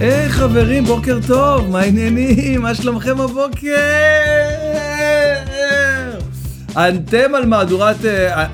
היי 0.00 0.26
hey, 0.26 0.30
חברים, 0.30 0.84
בוקר 0.84 1.18
טוב, 1.26 1.70
מה 1.70 1.80
העניינים? 1.80 2.62
מה 2.62 2.74
שלומכם 2.74 3.20
הבוקר? 3.20 3.76
אנתם 6.76 7.34
על 7.34 7.46
מהדורת, 7.46 7.96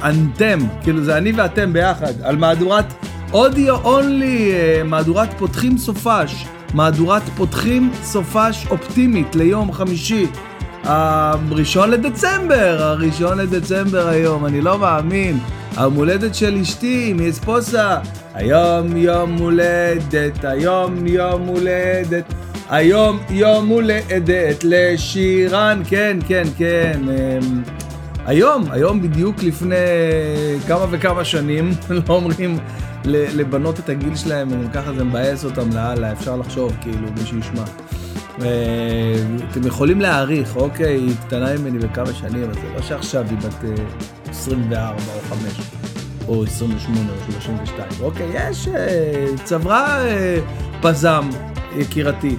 אנתם, 0.02 0.58
כאילו 0.82 1.04
זה 1.04 1.16
אני 1.16 1.32
ואתם 1.32 1.72
ביחד, 1.72 2.12
על 2.22 2.36
מהדורת 2.36 2.84
אודיו 3.32 3.76
אונלי, 3.84 4.52
מהדורת 4.84 5.28
פותחים 5.38 5.78
סופש, 5.78 6.46
מהדורת 6.74 7.22
פותחים 7.36 7.90
סופש 8.02 8.66
אופטימית 8.70 9.36
ליום 9.36 9.72
חמישי. 9.72 10.26
הראשון 10.84 11.90
לדצמבר, 11.90 12.76
הראשון 12.82 13.38
לדצמבר 13.38 14.08
היום, 14.08 14.46
אני 14.46 14.60
לא 14.60 14.78
מאמין. 14.78 15.38
היום 15.76 15.94
הולדת 15.94 16.34
של 16.34 16.54
אשתי, 16.54 17.12
מאספוסה. 17.12 17.98
היום 18.34 18.96
יום 18.96 19.32
הולדת, 19.32 20.44
היום 20.44 21.06
יום 21.06 21.42
הולדת, 21.42 22.24
היום 22.70 23.18
יום 23.30 23.68
הולדת 23.68 24.64
לשירן, 24.64 25.82
כן, 25.88 26.16
כן, 26.28 26.44
כן. 26.58 27.00
אמ, 27.08 27.62
היום, 28.26 28.64
היום 28.70 29.02
בדיוק 29.02 29.42
לפני 29.42 29.76
כמה 30.66 30.86
וכמה 30.90 31.24
שנים, 31.24 31.70
לא 31.90 32.02
אומרים 32.08 32.58
לבנות 33.04 33.78
את 33.78 33.88
הגיל 33.88 34.16
שלהם, 34.16 34.48
ככה 34.74 34.92
זה 34.92 35.04
מבאס 35.04 35.44
אותם 35.44 35.70
לאללה, 35.74 36.12
אפשר 36.12 36.36
לחשוב, 36.36 36.72
כאילו, 36.80 37.08
מי 37.18 37.26
שישמע. 37.26 37.64
אתם 39.50 39.66
יכולים 39.66 40.00
להעריך, 40.00 40.56
אוקיי, 40.56 40.94
היא 40.94 41.14
קטנה 41.26 41.56
ממני 41.58 41.78
בכמה 41.78 42.12
שנים, 42.12 42.42
אבל 42.42 42.54
זה 42.54 42.68
לא 42.74 42.82
שעכשיו 42.82 43.24
היא 43.30 43.38
בת 43.38 43.78
24 44.28 44.94
או 45.14 45.20
5, 45.28 45.52
או 46.28 46.44
28 46.44 47.00
או 47.10 47.32
32. 47.32 47.88
אוקיי, 48.02 48.26
יש, 48.34 48.68
צברה 49.44 49.98
פזם, 50.80 51.28
יקירתי. 51.76 52.36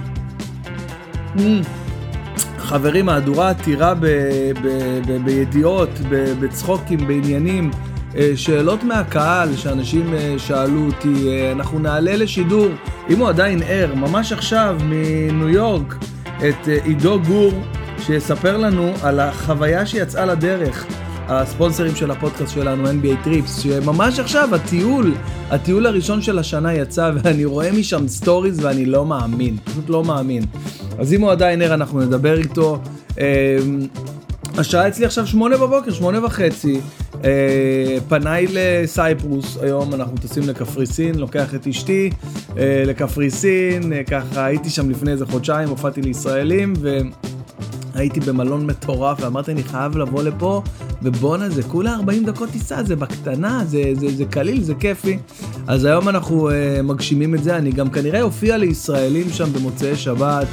חברים, 2.58 3.06
מהדורה 3.06 3.50
עתירה 3.50 3.94
בידיעות, 5.24 5.90
בצחוקים, 6.40 6.98
בעניינים. 7.06 7.70
שאלות 8.34 8.84
מהקהל 8.84 9.56
שאנשים 9.56 10.14
שאלו 10.38 10.86
אותי, 10.86 11.28
אנחנו 11.52 11.78
נעלה 11.78 12.16
לשידור, 12.16 12.68
אם 13.10 13.18
הוא 13.18 13.28
עדיין 13.28 13.62
ער, 13.68 13.94
ממש 13.94 14.32
עכשיו 14.32 14.76
מניו 14.84 15.48
יורק, 15.48 15.94
את 16.48 16.68
עידו 16.84 17.20
גור, 17.26 17.52
שיספר 17.98 18.56
לנו 18.56 18.92
על 19.02 19.20
החוויה 19.20 19.86
שיצאה 19.86 20.26
לדרך, 20.26 20.86
הספונסרים 21.28 21.96
של 21.96 22.10
הפודקאסט 22.10 22.54
שלנו, 22.54 22.84
NBA 22.90 23.24
Trips, 23.24 23.58
שממש 23.60 24.18
עכשיו 24.18 24.54
הטיול, 24.54 25.14
הטיול 25.50 25.86
הראשון 25.86 26.22
של 26.22 26.38
השנה 26.38 26.74
יצא, 26.74 27.10
ואני 27.14 27.44
רואה 27.44 27.72
משם 27.72 28.08
stories 28.08 28.64
ואני 28.64 28.86
לא 28.86 29.06
מאמין, 29.06 29.56
פשוט 29.64 29.88
לא 29.88 30.04
מאמין. 30.04 30.42
אז 30.98 31.12
אם 31.12 31.20
הוא 31.20 31.30
עדיין 31.30 31.62
ער, 31.62 31.74
אנחנו 31.74 32.00
נדבר 32.00 32.38
איתו. 32.38 32.80
השעה 34.58 34.88
אצלי 34.88 35.06
עכשיו 35.06 35.26
שמונה 35.26 35.56
בבוקר, 35.56 35.90
שמונה 35.90 36.24
וחצי. 36.26 36.80
אה, 37.24 37.96
פניי 38.08 38.46
ל 38.52 38.65
Cyprus, 38.65 39.58
היום 39.62 39.94
אנחנו 39.94 40.16
טסים 40.16 40.48
לקפריסין, 40.48 41.14
לוקח 41.14 41.54
את 41.54 41.66
אשתי 41.66 42.10
אה, 42.58 42.82
לקפריסין, 42.86 43.92
אה, 43.92 44.04
ככה 44.04 44.44
הייתי 44.44 44.70
שם 44.70 44.90
לפני 44.90 45.10
איזה 45.10 45.26
חודשיים, 45.26 45.68
הופעתי 45.68 46.02
לישראלים 46.02 46.72
והייתי 47.94 48.20
במלון 48.20 48.66
מטורף 48.66 49.18
ואמרתי 49.20 49.52
אני 49.52 49.62
חייב 49.62 49.96
לבוא 49.96 50.22
לפה 50.22 50.62
ובואנה 51.02 51.48
זה 51.48 51.62
כולה 51.62 51.94
40 51.94 52.24
דקות 52.24 52.50
טיסה, 52.50 52.82
זה 52.82 52.96
בקטנה, 52.96 53.62
זה, 53.64 53.82
זה, 53.94 54.16
זה 54.16 54.24
קליל, 54.24 54.62
זה 54.62 54.74
כיפי. 54.74 55.18
אז 55.66 55.84
היום 55.84 56.08
אנחנו 56.08 56.50
אה, 56.50 56.82
מגשימים 56.82 57.34
את 57.34 57.42
זה, 57.42 57.56
אני 57.56 57.72
גם 57.72 57.90
כנראה 57.90 58.22
אופיע 58.22 58.56
לישראלים 58.56 59.30
שם 59.30 59.52
במוצאי 59.52 59.96
שבת, 59.96 60.46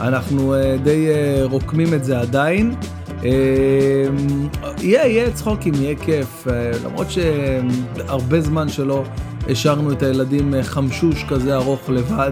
אנחנו 0.00 0.54
אה, 0.54 0.76
די 0.82 1.08
אה, 1.08 1.44
רוקמים 1.44 1.94
את 1.94 2.04
זה 2.04 2.20
עדיין. 2.20 2.74
יהיה, 3.22 5.06
יהיה 5.06 5.30
צחוקים, 5.30 5.74
יהיה 5.74 5.94
כיף, 5.96 6.46
למרות 6.84 7.06
שהרבה 7.10 8.40
זמן 8.40 8.68
שלא 8.68 9.04
השארנו 9.48 9.92
את 9.92 10.02
הילדים 10.02 10.54
חמשוש 10.62 11.24
כזה 11.28 11.56
ארוך 11.56 11.90
לבד, 11.90 12.30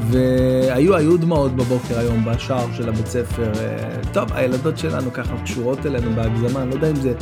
והיו, 0.00 0.96
היו 0.96 1.16
דמעות 1.16 1.56
בבוקר 1.56 1.98
היום 1.98 2.24
בשער 2.24 2.66
של 2.76 2.88
הבית 2.88 3.06
ספר. 3.06 3.52
טוב, 4.12 4.32
הילדות 4.32 4.78
שלנו 4.78 5.12
ככה 5.12 5.34
קשורות 5.44 5.86
אלינו 5.86 6.10
בהגזמה, 6.14 6.62
אני 6.62 6.70
לא 6.70 6.74
יודע 6.74 6.90
אם 6.90 6.96
זה, 6.96 7.12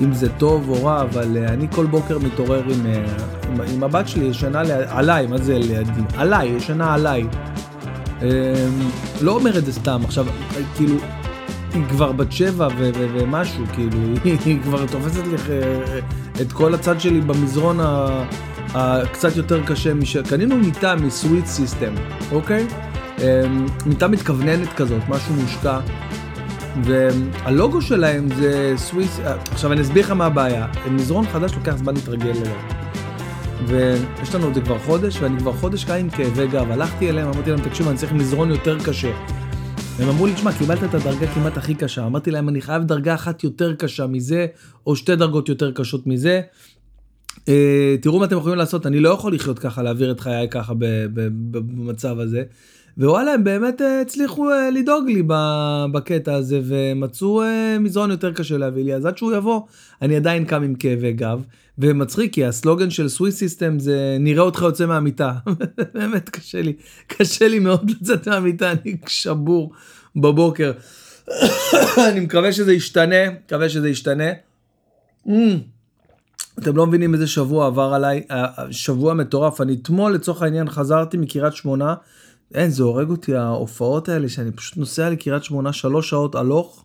אם 0.00 0.12
זה 0.12 0.28
טוב 0.28 0.68
או 0.68 0.84
רע, 0.84 1.02
אבל 1.02 1.38
אני 1.48 1.66
כל 1.70 1.86
בוקר 1.86 2.18
מתעורר 2.18 2.62
עם, 2.64 2.86
עם, 3.48 3.60
עם 3.74 3.84
הבת 3.84 4.08
שלי, 4.08 4.24
ישנה 4.24 4.62
עליי, 4.88 5.26
מה 5.26 5.38
זה 5.38 5.58
לידי? 5.58 6.00
עליי, 6.16 6.48
ישנה 6.48 6.94
עליי. 6.94 7.24
לא 9.20 9.32
אומר 9.32 9.58
את 9.58 9.64
זה 9.64 9.72
סתם, 9.72 10.00
עכשיו, 10.04 10.26
כאילו, 10.76 10.96
היא 11.74 11.84
כבר 11.88 12.12
בת 12.12 12.32
שבע 12.32 12.68
ומשהו, 12.76 13.64
כאילו, 13.72 13.98
היא 14.44 14.58
כבר 14.62 14.86
תופסת 14.86 15.22
לי 15.26 15.36
את 16.40 16.52
כל 16.52 16.74
הצד 16.74 17.00
שלי 17.00 17.20
במזרון 17.20 17.80
הקצת 18.78 19.36
יותר 19.36 19.62
קשה 19.66 19.94
משל... 19.94 20.22
קנינו 20.22 20.56
מיטה 20.56 20.94
מסוויט 20.96 21.46
סיסטם, 21.46 21.94
אוקיי? 22.32 22.66
מיטה 23.86 24.08
מתכווננת 24.08 24.68
כזאת, 24.72 25.02
משהו 25.08 25.34
מושקע. 25.34 25.80
והלוגו 26.84 27.82
שלהם 27.82 28.28
זה 28.34 28.72
סוויס... 28.76 29.20
עכשיו 29.52 29.72
אני 29.72 29.80
אסביר 29.80 30.04
לך 30.04 30.10
מה 30.10 30.26
הבעיה. 30.26 30.66
מזרון 30.90 31.26
חדש 31.26 31.54
לוקח 31.54 31.76
זמן 31.76 31.94
להתרגל 31.94 32.30
אליו. 32.30 32.56
ויש 33.66 34.34
לנו 34.34 34.48
את 34.48 34.54
זה 34.54 34.60
כבר 34.60 34.78
חודש, 34.78 35.18
ואני 35.20 35.38
כבר 35.38 35.52
חודש 35.52 35.84
קיים 35.84 36.04
עם 36.04 36.10
כאבי 36.10 36.46
גב. 36.46 36.70
הלכתי 36.70 37.10
אליהם, 37.10 37.28
אמרתי 37.28 37.50
להם, 37.50 37.60
תקשיבו, 37.60 37.90
אני 37.90 37.98
צריך 37.98 38.12
מזרון 38.12 38.50
יותר 38.50 38.78
קשה. 38.84 39.12
הם 39.98 40.08
אמרו 40.08 40.26
לי, 40.26 40.34
תשמע, 40.34 40.52
קיבלת 40.52 40.84
את 40.84 40.94
הדרגה 40.94 41.26
כמעט 41.26 41.56
הכי 41.56 41.74
קשה. 41.74 42.06
אמרתי 42.06 42.30
להם, 42.30 42.48
אני 42.48 42.60
חייב 42.60 42.82
דרגה 42.82 43.14
אחת 43.14 43.44
יותר 43.44 43.74
קשה 43.74 44.06
מזה, 44.06 44.46
או 44.86 44.96
שתי 44.96 45.16
דרגות 45.16 45.48
יותר 45.48 45.72
קשות 45.72 46.06
מזה. 46.06 46.40
Uh, 47.36 47.48
תראו 48.00 48.18
מה 48.18 48.24
אתם 48.24 48.36
יכולים 48.36 48.58
לעשות, 48.58 48.86
אני 48.86 49.00
לא 49.00 49.08
יכול 49.08 49.34
לחיות 49.34 49.58
ככה, 49.58 49.82
להעביר 49.82 50.10
את 50.10 50.20
חיי 50.20 50.48
ככה 50.48 50.72
במצב 51.50 52.20
הזה. 52.20 52.42
ווואלה, 52.98 53.32
הם 53.32 53.44
באמת 53.44 53.80
uh, 53.80 53.84
הצליחו 54.02 54.50
uh, 54.50 54.74
לדאוג 54.74 55.08
לי 55.08 55.22
בקטע 55.92 56.34
הזה, 56.34 56.60
ומצאו 56.64 57.42
uh, 57.42 57.46
מזרון 57.80 58.10
יותר 58.10 58.32
קשה 58.32 58.58
להביא 58.58 58.84
לי, 58.84 58.94
אז 58.94 59.06
עד 59.06 59.18
שהוא 59.18 59.32
יבוא, 59.36 59.60
אני 60.02 60.16
עדיין 60.16 60.44
קם 60.44 60.62
עם 60.62 60.74
כאבי 60.74 61.12
גב. 61.12 61.42
ומצחיק, 61.78 62.32
כי 62.32 62.44
הסלוגן 62.44 62.90
של 62.90 63.08
סוויס 63.08 63.36
סיסטם 63.36 63.78
זה 63.78 64.16
נראה 64.20 64.42
אותך 64.42 64.62
יוצא 64.62 64.86
מהמיטה. 64.86 65.32
באמת 65.94 66.28
קשה 66.28 66.62
לי, 66.62 66.72
קשה 67.06 67.48
לי 67.48 67.58
מאוד 67.58 67.90
לצאת 67.90 68.28
מהמיטה, 68.28 68.72
אני 68.72 68.96
שבור 69.06 69.72
בבוקר. 70.16 70.72
אני 72.10 72.20
מקווה 72.20 72.52
שזה 72.52 72.72
ישתנה, 72.72 73.30
מקווה 73.30 73.68
שזה 73.68 73.88
ישתנה. 73.88 74.30
Mm. 75.26 75.30
אתם 76.58 76.76
לא 76.76 76.86
מבינים 76.86 77.14
איזה 77.14 77.26
שבוע 77.26 77.66
עבר 77.66 77.94
עליי, 77.94 78.26
שבוע 78.70 79.14
מטורף. 79.14 79.60
אני 79.60 79.74
אתמול 79.82 80.14
לצורך 80.14 80.42
העניין 80.42 80.70
חזרתי 80.70 81.16
מקריית 81.16 81.54
שמונה. 81.54 81.94
אין, 82.54 82.70
זה 82.70 82.82
הורג 82.82 83.10
אותי 83.10 83.36
ההופעות 83.36 84.08
האלה 84.08 84.28
שאני 84.28 84.52
פשוט 84.52 84.76
נוסע 84.76 85.10
לקריית 85.10 85.44
שמונה 85.44 85.72
שלוש 85.72 86.10
שעות 86.10 86.34
הלוך. 86.34 86.84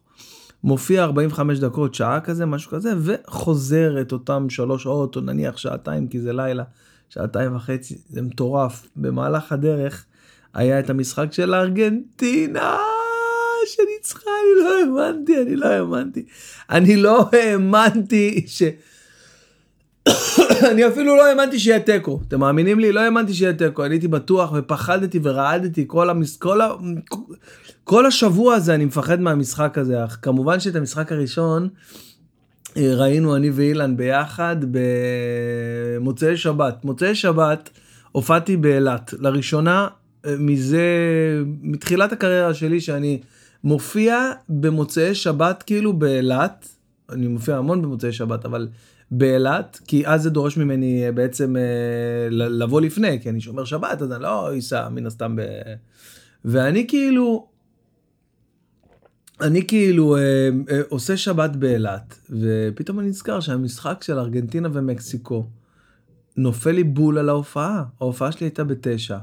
מופיע 0.63 1.03
45 1.03 1.59
דקות, 1.59 1.95
שעה 1.95 2.19
כזה, 2.19 2.45
משהו 2.45 2.71
כזה, 2.71 2.93
וחוזר 2.99 4.01
את 4.01 4.11
אותם 4.11 4.49
שלוש 4.49 4.83
שעות, 4.83 5.15
או 5.15 5.21
נניח 5.21 5.57
שעתיים, 5.57 6.07
כי 6.07 6.19
זה 6.19 6.33
לילה, 6.33 6.63
שעתיים 7.09 7.55
וחצי, 7.55 7.97
זה 8.09 8.21
מטורף. 8.21 8.87
במהלך 8.95 9.51
הדרך 9.51 10.05
היה 10.53 10.79
את 10.79 10.89
המשחק 10.89 11.33
של 11.33 11.53
ארגנטינה, 11.53 12.77
שניצחה, 13.65 14.29
אני 14.29 14.63
לא 14.63 14.79
האמנתי, 14.79 15.41
אני 15.41 15.55
לא 15.55 15.65
האמנתי. 15.65 16.25
אני 16.69 16.95
לא 16.95 17.29
האמנתי 17.31 18.43
ש... 18.47 18.63
אני 20.71 20.87
אפילו 20.87 21.15
לא 21.15 21.25
האמנתי 21.25 21.59
שיהיה 21.59 21.79
תיקו, 21.79 22.19
אתם 22.27 22.39
מאמינים 22.39 22.79
לי? 22.79 22.91
לא 22.91 22.99
האמנתי 22.99 23.33
שיהיה 23.33 23.53
תיקו, 23.53 23.85
אני 23.85 23.93
הייתי 23.93 24.07
בטוח 24.07 24.53
ופחדתי 24.55 25.19
ורעדתי 25.23 25.83
כל, 25.87 26.09
המס... 26.09 26.37
כל, 26.37 26.61
ה... 26.61 26.69
כל 27.83 28.05
השבוע 28.05 28.55
הזה 28.55 28.75
אני 28.75 28.85
מפחד 28.85 29.21
מהמשחק 29.21 29.77
הזה, 29.77 30.05
אך 30.05 30.17
כמובן 30.21 30.59
שאת 30.59 30.75
המשחק 30.75 31.11
הראשון 31.11 31.69
אה, 32.77 32.95
ראינו 32.95 33.35
אני 33.35 33.49
ואילן 33.49 33.97
ביחד 33.97 34.55
במוצאי 34.71 36.37
שבת. 36.37 36.85
מוצאי 36.85 37.15
שבת 37.15 37.69
הופעתי 38.11 38.57
באילת, 38.57 39.13
לראשונה 39.19 39.87
אה, 40.25 40.35
מזה, 40.39 40.83
מתחילת 41.61 42.11
הקריירה 42.11 42.53
שלי 42.53 42.81
שאני 42.81 43.19
מופיע 43.63 44.31
במוצאי 44.49 45.15
שבת 45.15 45.63
כאילו 45.63 45.93
באילת, 45.93 46.69
אני 47.09 47.27
מופיע 47.27 47.57
המון 47.57 47.81
במוצאי 47.81 48.13
שבת, 48.13 48.45
אבל 48.45 48.67
באילת, 49.11 49.79
כי 49.87 50.07
אז 50.07 50.23
זה 50.23 50.29
דורש 50.29 50.57
ממני 50.57 51.05
אה, 51.05 51.11
בעצם 51.11 51.55
לבוא 52.31 52.81
לפני, 52.81 53.21
כי 53.21 53.29
אני 53.29 53.41
שומר 53.41 53.65
שבת, 53.65 54.01
אז 54.01 54.11
אני 54.11 54.23
לא 54.23 54.57
אסע 54.57 54.89
מן 54.89 55.05
הסתם 55.05 55.35
ב... 55.35 55.41
ואני 56.45 56.87
כאילו 56.87 57.47
אני 59.41 59.67
כאילו 59.67 60.17
אה, 60.17 60.49
אה, 60.69 60.81
עושה 60.89 61.17
שבת 61.17 61.55
באילת, 61.55 62.19
ופתאום 62.29 62.99
אני 62.99 63.09
נזכר 63.09 63.39
שהמשחק 63.39 64.03
של 64.03 64.19
ארגנטינה 64.19 64.69
ומקסיקו 64.73 65.47
נופל 66.37 66.71
לי 66.71 66.83
בול 66.83 67.17
על 67.17 67.29
ההופעה. 67.29 67.83
ההופעה 67.99 68.31
שלי 68.31 68.45
הייתה 68.45 68.63
בתשע. 68.63 69.17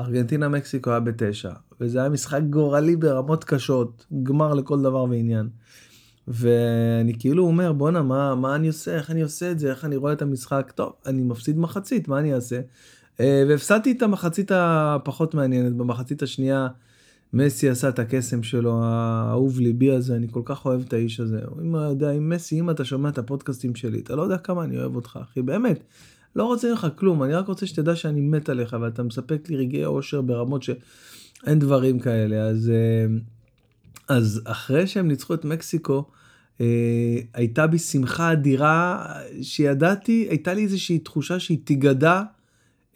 ארגנטינה 0.00 0.48
מקסיקו 0.48 0.90
היה 0.90 1.00
בתשע, 1.00 1.50
וזה 1.80 2.00
היה 2.00 2.08
משחק 2.08 2.40
גורלי 2.50 2.96
ברמות 2.96 3.44
קשות, 3.44 4.06
גמר 4.22 4.54
לכל 4.54 4.82
דבר 4.82 5.04
ועניין. 5.04 5.48
ואני 6.28 7.18
כאילו 7.18 7.46
אומר 7.46 7.72
בואנה 7.72 8.02
מה 8.02 8.34
מה 8.34 8.54
אני 8.54 8.68
עושה 8.68 8.94
איך 8.94 9.10
אני 9.10 9.22
עושה 9.22 9.50
את 9.50 9.58
זה 9.58 9.70
איך 9.70 9.84
אני 9.84 9.96
רואה 9.96 10.12
את 10.12 10.22
המשחק 10.22 10.72
טוב 10.74 10.92
אני 11.06 11.22
מפסיד 11.22 11.58
מחצית 11.58 12.08
מה 12.08 12.18
אני 12.18 12.34
אעשה. 12.34 12.60
אה, 13.20 13.44
והפסדתי 13.48 13.92
את 13.92 14.02
המחצית 14.02 14.50
הפחות 14.54 15.34
מעניינת 15.34 15.72
במחצית 15.72 16.22
השנייה. 16.22 16.68
מסי 17.32 17.68
עשה 17.68 17.88
את 17.88 17.98
הקסם 17.98 18.42
שלו 18.42 18.80
האהוב 18.82 19.60
ליבי 19.60 19.90
הזה 19.90 20.16
אני 20.16 20.26
כל 20.30 20.42
כך 20.44 20.66
אוהב 20.66 20.80
את 20.80 20.92
האיש 20.92 21.20
הזה. 21.20 21.40
אם 21.62 21.74
יודע 21.74 22.10
אם 22.10 22.28
מסי 22.28 22.60
אם 22.60 22.70
אתה 22.70 22.84
שומע 22.84 23.08
את 23.08 23.18
הפודקאסטים 23.18 23.74
שלי 23.74 24.00
אתה 24.00 24.16
לא 24.16 24.22
יודע 24.22 24.38
כמה 24.38 24.64
אני 24.64 24.78
אוהב 24.78 24.96
אותך 24.96 25.18
אחי 25.22 25.42
באמת. 25.42 25.84
לא 26.36 26.44
רוצה 26.44 26.70
ממך 26.70 26.86
כלום 26.96 27.22
אני 27.22 27.34
רק 27.34 27.48
רוצה 27.48 27.66
שתדע 27.66 27.96
שאני 27.96 28.20
מת 28.20 28.48
עליך 28.48 28.76
ואתה 28.80 29.02
מספק 29.02 29.48
לי 29.48 29.56
רגעי 29.56 29.84
אושר 29.84 30.20
ברמות 30.20 30.62
שאין 30.62 31.58
דברים 31.58 31.98
כאלה 31.98 32.36
אז. 32.36 32.72
אה, 34.10 34.16
אז 34.16 34.42
אחרי 34.44 34.86
שהם 34.86 35.08
ניצחו 35.08 35.34
את 35.34 35.44
מקסיקו, 35.44 36.04
אה, 36.60 36.66
הייתה 37.34 37.66
בי 37.66 37.78
שמחה 37.78 38.32
אדירה 38.32 39.06
שידעתי, 39.42 40.26
הייתה 40.30 40.54
לי 40.54 40.62
איזושהי 40.62 40.98
תחושה 40.98 41.40
שהיא 41.40 41.58
תיגדע 41.64 42.22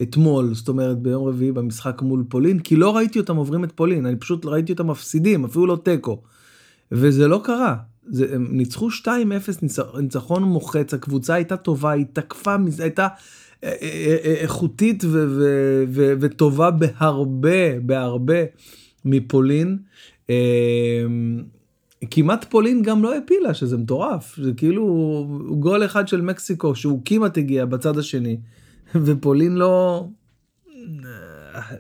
אתמול, 0.02 0.54
זאת 0.54 0.68
אומרת 0.68 0.98
ביום 0.98 1.28
רביעי 1.28 1.52
במשחק 1.52 2.02
מול 2.02 2.24
פולין, 2.28 2.58
כי 2.58 2.76
לא 2.76 2.96
ראיתי 2.96 3.18
אותם 3.18 3.36
עוברים 3.36 3.64
את 3.64 3.72
פולין, 3.72 4.06
אני 4.06 4.16
פשוט 4.16 4.46
ראיתי 4.46 4.72
אותם 4.72 4.86
מפסידים, 4.86 5.44
אפילו 5.44 5.66
לא 5.66 5.78
תיקו. 5.84 6.22
וזה 6.92 7.28
לא 7.28 7.40
קרה. 7.44 7.76
זה, 8.06 8.34
הם 8.34 8.48
ניצחו 8.50 8.88
2-0 8.90 9.08
ניצחון 10.00 10.42
מוחץ, 10.42 10.94
הקבוצה 10.94 11.34
הייתה 11.34 11.56
טובה, 11.56 11.90
היא 11.90 12.06
תקפה, 12.12 12.56
הייתה 12.78 13.08
אה, 13.64 13.74
אה, 13.82 14.34
איכותית 14.40 15.04
ו- 15.04 15.26
ו- 15.88 16.14
וטובה 16.20 16.70
בהרבה, 16.70 17.80
בהרבה 17.80 18.42
מפולין. 19.04 19.78
אמ, 20.30 21.42
כמעט 22.10 22.44
פולין 22.44 22.82
גם 22.82 23.02
לא 23.02 23.16
הפילה 23.16 23.54
שזה 23.54 23.76
מטורף 23.76 24.36
זה 24.42 24.52
כאילו 24.56 25.26
גול 25.58 25.84
אחד 25.84 26.08
של 26.08 26.20
מקסיקו 26.20 26.74
שהוא 26.74 27.00
כמעט 27.04 27.38
הגיע 27.38 27.64
בצד 27.64 27.98
השני 27.98 28.40
ופולין 29.04 29.54
לא 29.54 30.06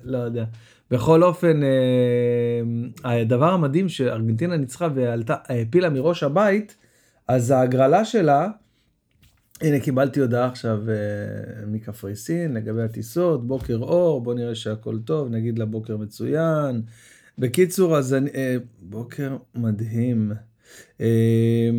לא 0.04 0.18
יודע 0.18 0.44
בכל 0.90 1.22
אופן 1.22 1.60
אה, 3.04 3.20
הדבר 3.20 3.52
המדהים 3.52 3.88
שארגנטינה 3.88 4.56
ניצחה 4.56 4.88
ועלתה 4.94 5.34
הפילה 5.48 5.90
מראש 5.90 6.22
הבית 6.22 6.76
אז 7.28 7.50
ההגרלה 7.50 8.04
שלה 8.04 8.48
הנה 9.60 9.80
קיבלתי 9.80 10.20
הודעה 10.20 10.46
עכשיו 10.46 10.90
אה, 10.90 10.94
מקפריסין 11.66 12.54
לגבי 12.54 12.82
הטיסות 12.82 13.46
בוקר 13.46 13.76
אור 13.76 14.20
בוא 14.20 14.34
נראה 14.34 14.54
שהכל 14.54 14.98
טוב 14.98 15.28
נגיד 15.30 15.58
לבוקר 15.58 15.96
מצוין. 15.96 16.82
בקיצור, 17.38 17.96
אז 17.96 18.14
אני, 18.14 18.30
אה, 18.34 18.56
בוקר 18.80 19.36
מדהים. 19.54 20.32
אה, 21.00 21.70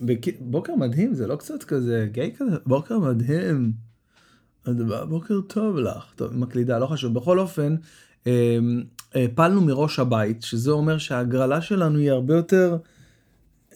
בק... 0.00 0.40
בוקר 0.40 0.74
מדהים 0.74 1.14
זה 1.14 1.26
לא 1.26 1.36
קצת 1.36 1.62
כזה 1.62 2.08
גיי 2.12 2.32
כזה, 2.36 2.56
בוקר 2.66 2.98
מדהים. 2.98 3.72
בוקר 5.08 5.40
טוב 5.40 5.76
לך, 5.76 6.04
טוב, 6.16 6.36
מקלידה, 6.36 6.78
לא 6.78 6.86
חשוב. 6.86 7.14
בכל 7.14 7.38
אופן, 7.38 7.76
אה, 8.26 8.58
הפלנו 9.14 9.60
מראש 9.60 9.98
הבית, 9.98 10.42
שזה 10.42 10.70
אומר 10.70 10.98
שההגרלה 10.98 11.60
שלנו 11.60 11.98
היא 11.98 12.10
הרבה 12.10 12.34
יותר 12.36 12.76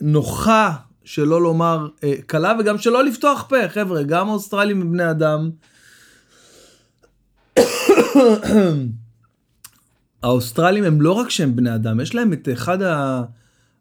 נוחה, 0.01 0.77
שלא 1.05 1.43
לומר 1.43 1.89
קלה, 2.27 2.53
וגם 2.61 2.79
שלא 2.79 3.05
לפתוח 3.05 3.47
פה, 3.49 3.69
חבר'ה, 3.69 4.03
גם 4.03 4.29
האוסטרלים 4.29 4.81
הם 4.81 4.93
בני 4.93 5.11
אדם. 5.11 5.51
האוסטרלים 10.27 10.85
הם 10.85 11.01
לא 11.01 11.13
רק 11.13 11.31
שהם 11.31 11.57
בני 11.57 11.75
אדם, 11.75 12.01
יש 12.01 12.15
להם 12.15 12.33
את 12.33 12.49
אחד 12.53 12.79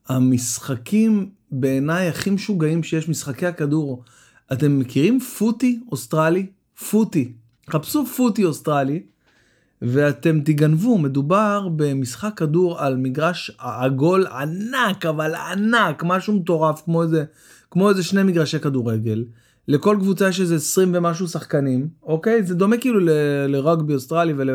המשחקים 0.08 1.30
בעיניי 1.52 2.08
הכי 2.08 2.30
משוגעים 2.30 2.84
שיש, 2.84 3.10
משחקי 3.10 3.46
הכדור. 3.46 4.04
אתם 4.54 4.80
מכירים 4.80 5.20
footy 5.20 5.80
אוסטרלי? 5.92 6.46
footy. 6.90 7.34
חפשו 7.70 8.06
footy 8.06 8.46
אוסטרלי 8.46 9.04
ואתם 9.82 10.40
תגנבו, 10.40 10.98
מדובר 10.98 11.68
במשחק 11.76 12.32
כדור 12.36 12.80
על 12.80 12.98
מגרש 12.98 13.52
עגול 13.58 14.28
ענק, 14.28 15.06
אבל 15.06 15.36
ענק, 15.36 16.04
משהו 16.06 16.34
מטורף, 16.34 16.82
כמו 16.86 17.04
איזה, 17.04 17.24
כמו 17.72 17.90
איזה 17.90 18.04
שני 18.04 18.24
מגרשי 18.24 18.60
כדורגל. 18.60 19.26
לכל 19.68 19.98
קבוצה 20.00 20.30
יש 20.30 20.40
איזה 20.40 20.56
20 20.56 20.92
ומשהו 20.96 21.28
שחקנים, 21.28 21.88
אוקיי? 22.04 22.44
זה 22.44 22.56
דומה 22.56 22.78
כאילו 22.78 23.00
לרגבי 23.48 23.94
אוסטרלי 23.94 24.34
ול... 24.38 24.50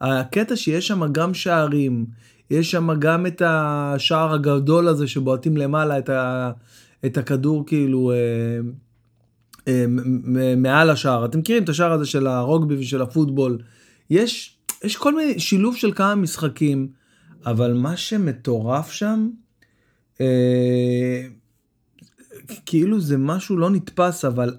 הקטע 0.00 0.56
שיש 0.56 0.86
שם 0.86 1.12
גם 1.12 1.34
שערים, 1.34 2.06
יש 2.50 2.70
שם 2.70 2.88
גם 2.98 3.26
את 3.26 3.42
השער 3.44 4.34
הגדול 4.34 4.88
הזה 4.88 5.08
שבועטים 5.08 5.56
למעלה 5.56 5.98
את, 5.98 6.08
ה, 6.08 6.50
את 7.06 7.18
הכדור 7.18 7.66
כאילו 7.66 8.12
אה, 8.12 8.16
אה, 9.68 9.84
מעל 10.56 10.90
השער. 10.90 11.24
אתם 11.24 11.38
מכירים 11.38 11.64
את 11.64 11.68
השער 11.68 11.92
הזה 11.92 12.06
של 12.06 12.26
הרוגבי 12.26 12.74
ושל 12.74 13.02
הפוטבול. 13.02 13.58
יש, 14.10 14.56
יש 14.84 14.96
כל 14.96 15.14
מיני 15.14 15.40
שילוב 15.40 15.76
של 15.76 15.92
כמה 15.92 16.14
משחקים, 16.14 16.88
אבל 17.46 17.72
מה 17.72 17.96
שמטורף 17.96 18.90
שם, 18.90 19.28
אה, 20.20 21.22
כאילו 22.66 23.00
זה 23.00 23.18
משהו 23.18 23.56
לא 23.56 23.70
נתפס, 23.70 24.24
אבל 24.24 24.56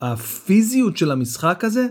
הפיזיות 0.00 0.96
של 0.96 1.10
המשחק 1.10 1.64
הזה, 1.64 1.86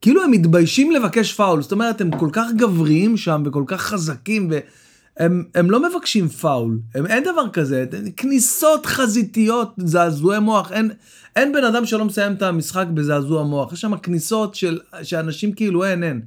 כאילו 0.00 0.22
הם 0.22 0.30
מתביישים 0.30 0.90
לבקש 0.90 1.32
פאול, 1.32 1.62
זאת 1.62 1.72
אומרת 1.72 2.00
הם 2.00 2.10
כל 2.18 2.28
כך 2.32 2.46
גבריים 2.56 3.16
שם 3.16 3.42
וכל 3.46 3.64
כך 3.66 3.80
חזקים 3.80 4.50
והם 4.50 5.44
הם 5.54 5.70
לא 5.70 5.90
מבקשים 5.90 6.28
פאול, 6.28 6.78
הם, 6.94 7.06
אין 7.06 7.24
דבר 7.24 7.48
כזה, 7.52 7.84
כניסות 8.16 8.86
חזיתיות, 8.86 9.74
זעזועי 9.76 10.38
מוח, 10.38 10.72
אין, 10.72 10.90
אין 11.36 11.52
בן 11.52 11.64
אדם 11.64 11.86
שלא 11.86 12.04
מסיים 12.04 12.32
את 12.32 12.42
המשחק 12.42 12.86
בזעזוע 12.94 13.44
מוח, 13.44 13.72
יש 13.72 13.80
שם 13.80 13.96
כניסות 13.96 14.54
של, 14.54 14.80
שאנשים 15.02 15.52
כאילו 15.52 15.84
אין, 15.84 16.04
אין, 16.04 16.20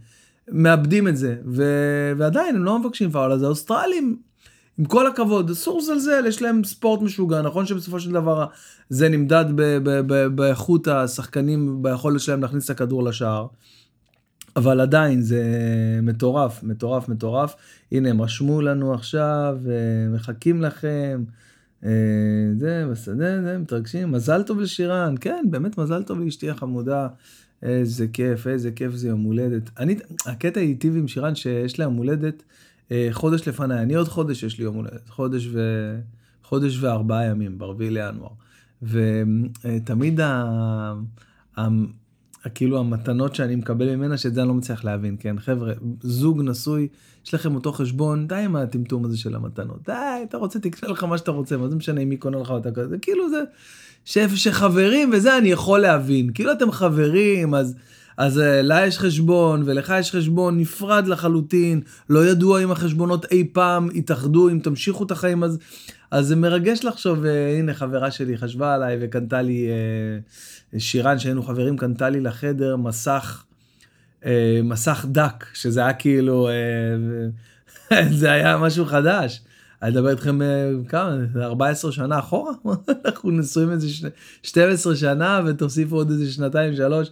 מאבדים 0.47 1.07
את 1.07 1.17
זה, 1.17 1.35
ו, 1.45 1.63
ועדיין 2.17 2.55
הם 2.55 2.63
לא 2.63 2.79
מבקשים 2.79 3.11
פאול, 3.11 3.31
אז 3.31 3.43
האוסטרלים, 3.43 4.17
עם 4.77 4.85
כל 4.85 5.07
הכבוד, 5.07 5.49
אסור 5.49 5.79
לזלזל, 5.79 6.25
יש 6.27 6.41
להם 6.41 6.63
ספורט 6.63 7.01
משוגע, 7.01 7.41
נכון 7.41 7.65
שבסופו 7.65 7.99
של 7.99 8.11
דבר 8.11 8.45
זה 8.89 9.09
נמדד 9.09 9.45
באיכות 10.35 10.87
השחקנים, 10.87 11.83
ביכולת 11.83 12.19
שלהם 12.19 12.41
להכניס 12.41 12.65
את 12.65 12.69
הכדור 12.69 13.03
לשער. 13.03 13.47
אבל 14.55 14.81
עדיין 14.81 15.21
זה 15.21 15.43
מטורף, 16.03 16.63
מטורף, 16.63 17.09
מטורף. 17.09 17.55
הנה 17.91 18.09
הם 18.09 18.21
רשמו 18.21 18.61
לנו 18.61 18.93
עכשיו, 18.93 19.57
אה, 19.69 20.15
מחכים 20.15 20.61
לכם. 20.61 21.23
אה, 21.85 21.89
זה 22.59 22.85
בסדר, 22.91 23.41
זה 23.43 23.57
מתרגשים. 23.57 24.11
מזל 24.11 24.43
טוב 24.43 24.59
לשירן, 24.59 25.15
כן, 25.21 25.45
באמת 25.49 25.77
מזל 25.77 26.03
טוב 26.03 26.19
לאשתי 26.19 26.49
החמודה. 26.49 27.07
איזה 27.63 28.07
כיף, 28.13 28.47
איזה 28.47 28.71
כיף 28.71 28.91
זה 28.95 29.07
יום 29.07 29.21
הולדת. 29.21 29.69
אני, 29.79 29.95
הקטע 30.25 30.59
איתי 30.59 30.89
ועם 30.89 31.07
שירן 31.07 31.35
שיש 31.35 31.79
לה 31.79 31.85
יום 31.85 31.95
הולדת 31.95 32.43
חודש 33.11 33.47
לפניי, 33.47 33.79
אני 33.79 33.95
עוד 33.95 34.07
חודש 34.07 34.43
יש 34.43 34.57
לי 34.57 34.63
יום 34.63 34.75
הולדת, 34.75 35.09
חודש, 35.09 35.47
ו... 35.51 35.59
חודש 36.43 36.77
וארבעה 36.79 37.25
ימים, 37.25 37.57
ברביעי 37.57 37.89
לינואר. 37.89 38.29
ותמיד 38.81 40.19
ה... 40.19 40.43
ה... 41.57 41.67
כאילו 42.55 42.79
המתנות 42.79 43.35
שאני 43.35 43.55
מקבל 43.55 43.95
ממנה, 43.95 44.17
שאת 44.17 44.33
זה 44.33 44.41
אני 44.41 44.47
לא 44.47 44.53
מצליח 44.53 44.83
להבין, 44.83 45.15
כן? 45.19 45.39
חבר'ה, 45.39 45.73
זוג 46.01 46.41
נשוי, 46.41 46.87
יש 47.25 47.33
לכם 47.33 47.55
אותו 47.55 47.71
חשבון, 47.71 48.27
די 48.27 48.35
עם 48.35 48.55
הטמטום 48.55 49.05
הזה 49.05 49.17
של 49.17 49.35
המתנות. 49.35 49.79
די, 49.85 49.93
אתה 50.29 50.37
רוצה, 50.37 50.59
תקנה 50.59 50.89
לך 50.89 51.03
מה 51.03 51.17
שאתה 51.17 51.31
רוצה, 51.31 51.57
מה 51.57 51.69
זה 51.69 51.75
משנה 51.75 52.05
מי 52.05 52.17
קונה 52.17 52.37
לך 52.37 52.49
אותה 52.49 52.71
כזה, 52.71 52.97
כאילו 52.97 53.29
זה, 53.29 53.41
ש... 54.05 54.17
שחברים 54.17 55.11
וזה 55.13 55.37
אני 55.37 55.49
יכול 55.49 55.79
להבין. 55.79 56.33
כאילו 56.33 56.51
אתם 56.51 56.71
חברים, 56.71 57.53
אז... 57.53 57.75
אז 58.17 58.37
uh, 58.37 58.41
לה 58.41 58.87
יש 58.87 58.99
חשבון 58.99 59.63
ולך 59.65 59.93
יש 59.99 60.11
חשבון 60.11 60.59
נפרד 60.59 61.07
לחלוטין, 61.07 61.81
לא 62.09 62.25
ידוע 62.25 62.63
אם 62.63 62.71
החשבונות 62.71 63.31
אי 63.31 63.47
פעם 63.53 63.89
יתאחדו, 63.93 64.49
אם 64.49 64.59
תמשיכו 64.63 65.03
את 65.03 65.11
החיים, 65.11 65.43
אז, 65.43 65.57
אז 66.11 66.27
זה 66.27 66.35
מרגש 66.35 66.83
לחשוב, 66.83 67.23
uh, 67.23 67.27
הנה 67.59 67.73
חברה 67.73 68.11
שלי 68.11 68.37
חשבה 68.37 68.73
עליי 68.73 68.97
וקנתה 69.01 69.41
לי, 69.41 69.67
uh, 70.73 70.79
שירן 70.79 71.19
שהיינו 71.19 71.43
חברים, 71.43 71.77
קנתה 71.77 72.09
לי 72.09 72.21
לחדר 72.21 72.75
מסך, 72.75 73.43
מסך 74.63 75.05
דק, 75.11 75.45
שזה 75.53 75.79
היה 75.79 75.93
כאילו, 75.93 76.49
זה 78.19 78.31
היה 78.31 78.57
משהו 78.57 78.85
חדש. 78.85 79.41
אני 79.81 79.91
אדבר 79.91 80.09
איתכם 80.09 80.39
כמה, 80.87 81.17
14 81.41 81.91
שנה 81.91 82.19
אחורה? 82.19 82.53
אנחנו 83.05 83.31
נשואים 83.31 83.71
איזה 83.71 83.87
12 84.43 84.95
שנה 84.95 85.41
ותוסיפו 85.45 85.95
עוד 85.95 86.11
איזה 86.11 86.31
שנתיים, 86.31 86.75
שלוש. 86.75 87.09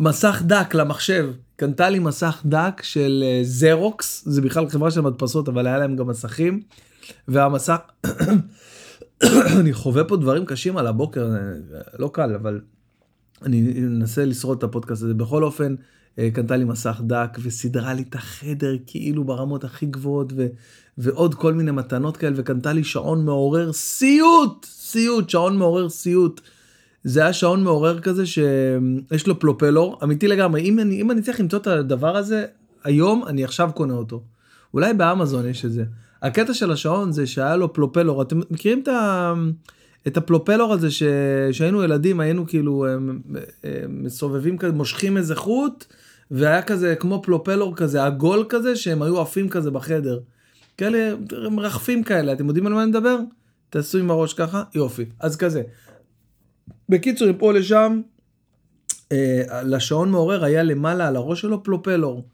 מסך 0.00 0.42
דק 0.46 0.74
למחשב, 0.74 1.30
קנתה 1.56 1.90
לי 1.90 1.98
מסך 1.98 2.42
דק 2.46 2.80
של 2.82 3.24
זרוקס, 3.42 4.24
זה 4.26 4.42
בכלל 4.42 4.68
חברה 4.68 4.90
של 4.90 5.00
מדפסות, 5.00 5.48
אבל 5.48 5.66
היה 5.66 5.78
להם 5.78 5.96
גם 5.96 6.06
מסכים, 6.06 6.62
והמסך, 7.28 7.76
אני 9.60 9.72
חווה 9.72 10.04
פה 10.04 10.16
דברים 10.16 10.46
קשים 10.46 10.76
על 10.76 10.86
הבוקר, 10.86 11.28
לא 11.98 12.10
קל, 12.12 12.34
אבל 12.34 12.60
אני 13.42 13.72
אנסה 13.78 14.24
לשרוד 14.24 14.58
את 14.58 14.64
הפודקאסט 14.64 15.02
הזה. 15.02 15.14
בכל 15.14 15.44
אופן, 15.44 15.74
אה, 16.18 16.28
קנתה 16.34 16.56
לי 16.56 16.64
מסך 16.64 17.00
דק 17.06 17.38
וסידרה 17.42 17.94
לי 17.94 18.02
את 18.02 18.14
החדר 18.14 18.76
כאילו 18.86 19.24
ברמות 19.24 19.64
הכי 19.64 19.86
גבוהות 19.86 20.32
ו, 20.36 20.46
ועוד 20.98 21.34
כל 21.34 21.54
מיני 21.54 21.70
מתנות 21.70 22.16
כאלה 22.16 22.34
וקנתה 22.38 22.72
לי 22.72 22.84
שעון 22.84 23.24
מעורר 23.24 23.72
סיוט, 23.72 24.66
סיוט, 24.68 25.30
שעון 25.30 25.58
מעורר 25.58 25.88
סיוט. 25.88 26.40
זה 27.04 27.20
היה 27.20 27.32
שעון 27.32 27.64
מעורר 27.64 28.00
כזה 28.00 28.26
שיש 28.26 29.26
לו 29.26 29.38
פלופלור 29.38 29.98
אמיתי 30.02 30.28
לגמרי 30.28 30.62
אם 30.62 30.78
אני 30.78 31.00
אם 31.00 31.10
אני 31.10 31.22
צריך 31.22 31.40
למצוא 31.40 31.58
את 31.58 31.66
הדבר 31.66 32.16
הזה 32.16 32.46
היום 32.84 33.24
אני 33.26 33.44
עכשיו 33.44 33.70
קונה 33.74 33.94
אותו. 33.94 34.22
אולי 34.74 34.94
באמזון 34.94 35.48
יש 35.48 35.64
את 35.64 35.72
זה. 35.72 35.84
הקטע 36.22 36.54
של 36.54 36.72
השעון 36.72 37.12
זה 37.12 37.26
שהיה 37.26 37.56
לו 37.56 37.72
פלופלור 37.72 38.22
אתם 38.22 38.40
מכירים 38.50 38.80
את 38.82 38.88
ה... 38.88 39.34
את 40.06 40.16
הפלופלור 40.16 40.72
הזה 40.72 40.90
ש... 40.90 41.02
שהיינו 41.52 41.82
ילדים 41.82 42.20
היינו 42.20 42.46
כאילו 42.46 42.86
הם, 42.86 43.20
הם 43.64 44.04
מסובבים 44.04 44.58
כזה 44.58 44.72
מושכים 44.72 45.16
איזה 45.16 45.36
חוט 45.36 45.84
והיה 46.30 46.62
כזה 46.62 46.94
כמו 46.94 47.22
פלופלור 47.22 47.76
כזה 47.76 48.04
עגול 48.04 48.44
כזה 48.48 48.76
שהם 48.76 49.02
היו 49.02 49.20
עפים 49.20 49.48
כזה 49.48 49.70
בחדר. 49.70 50.20
כאלה 50.78 51.14
מרחפים 51.50 52.02
כאלה 52.02 52.32
אתם 52.32 52.46
יודעים 52.46 52.66
על 52.66 52.72
מה 52.72 52.82
אני 52.82 52.90
מדבר? 52.90 53.18
תעשו 53.70 53.98
עם 53.98 54.10
הראש 54.10 54.34
ככה 54.34 54.62
יופי 54.74 55.04
אז 55.20 55.36
כזה. 55.36 55.62
בקיצור 56.88 57.30
מפה 57.30 57.52
לשם 57.52 58.00
אה, 59.12 59.62
לשעון 59.64 60.10
מעורר 60.10 60.44
היה 60.44 60.62
למעלה 60.62 61.08
על 61.08 61.16
הראש 61.16 61.40
שלו 61.40 61.62
פלופלור. 61.62 62.28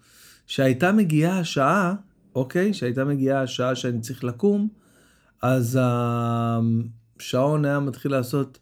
שהייתה 0.51 0.93
מגיעה 0.93 1.39
השעה 1.39 1.95
אוקיי 2.35 2.75
שהייתה 2.75 3.05
מגיעה 3.05 3.43
השעה 3.43 3.75
שאני 3.75 4.01
צריך 4.01 4.25
לקום 4.25 4.69
אז 5.43 5.79
השעון 5.81 7.65
היה 7.65 7.81
מתחיל 7.81 8.13
לעשות 8.13 8.59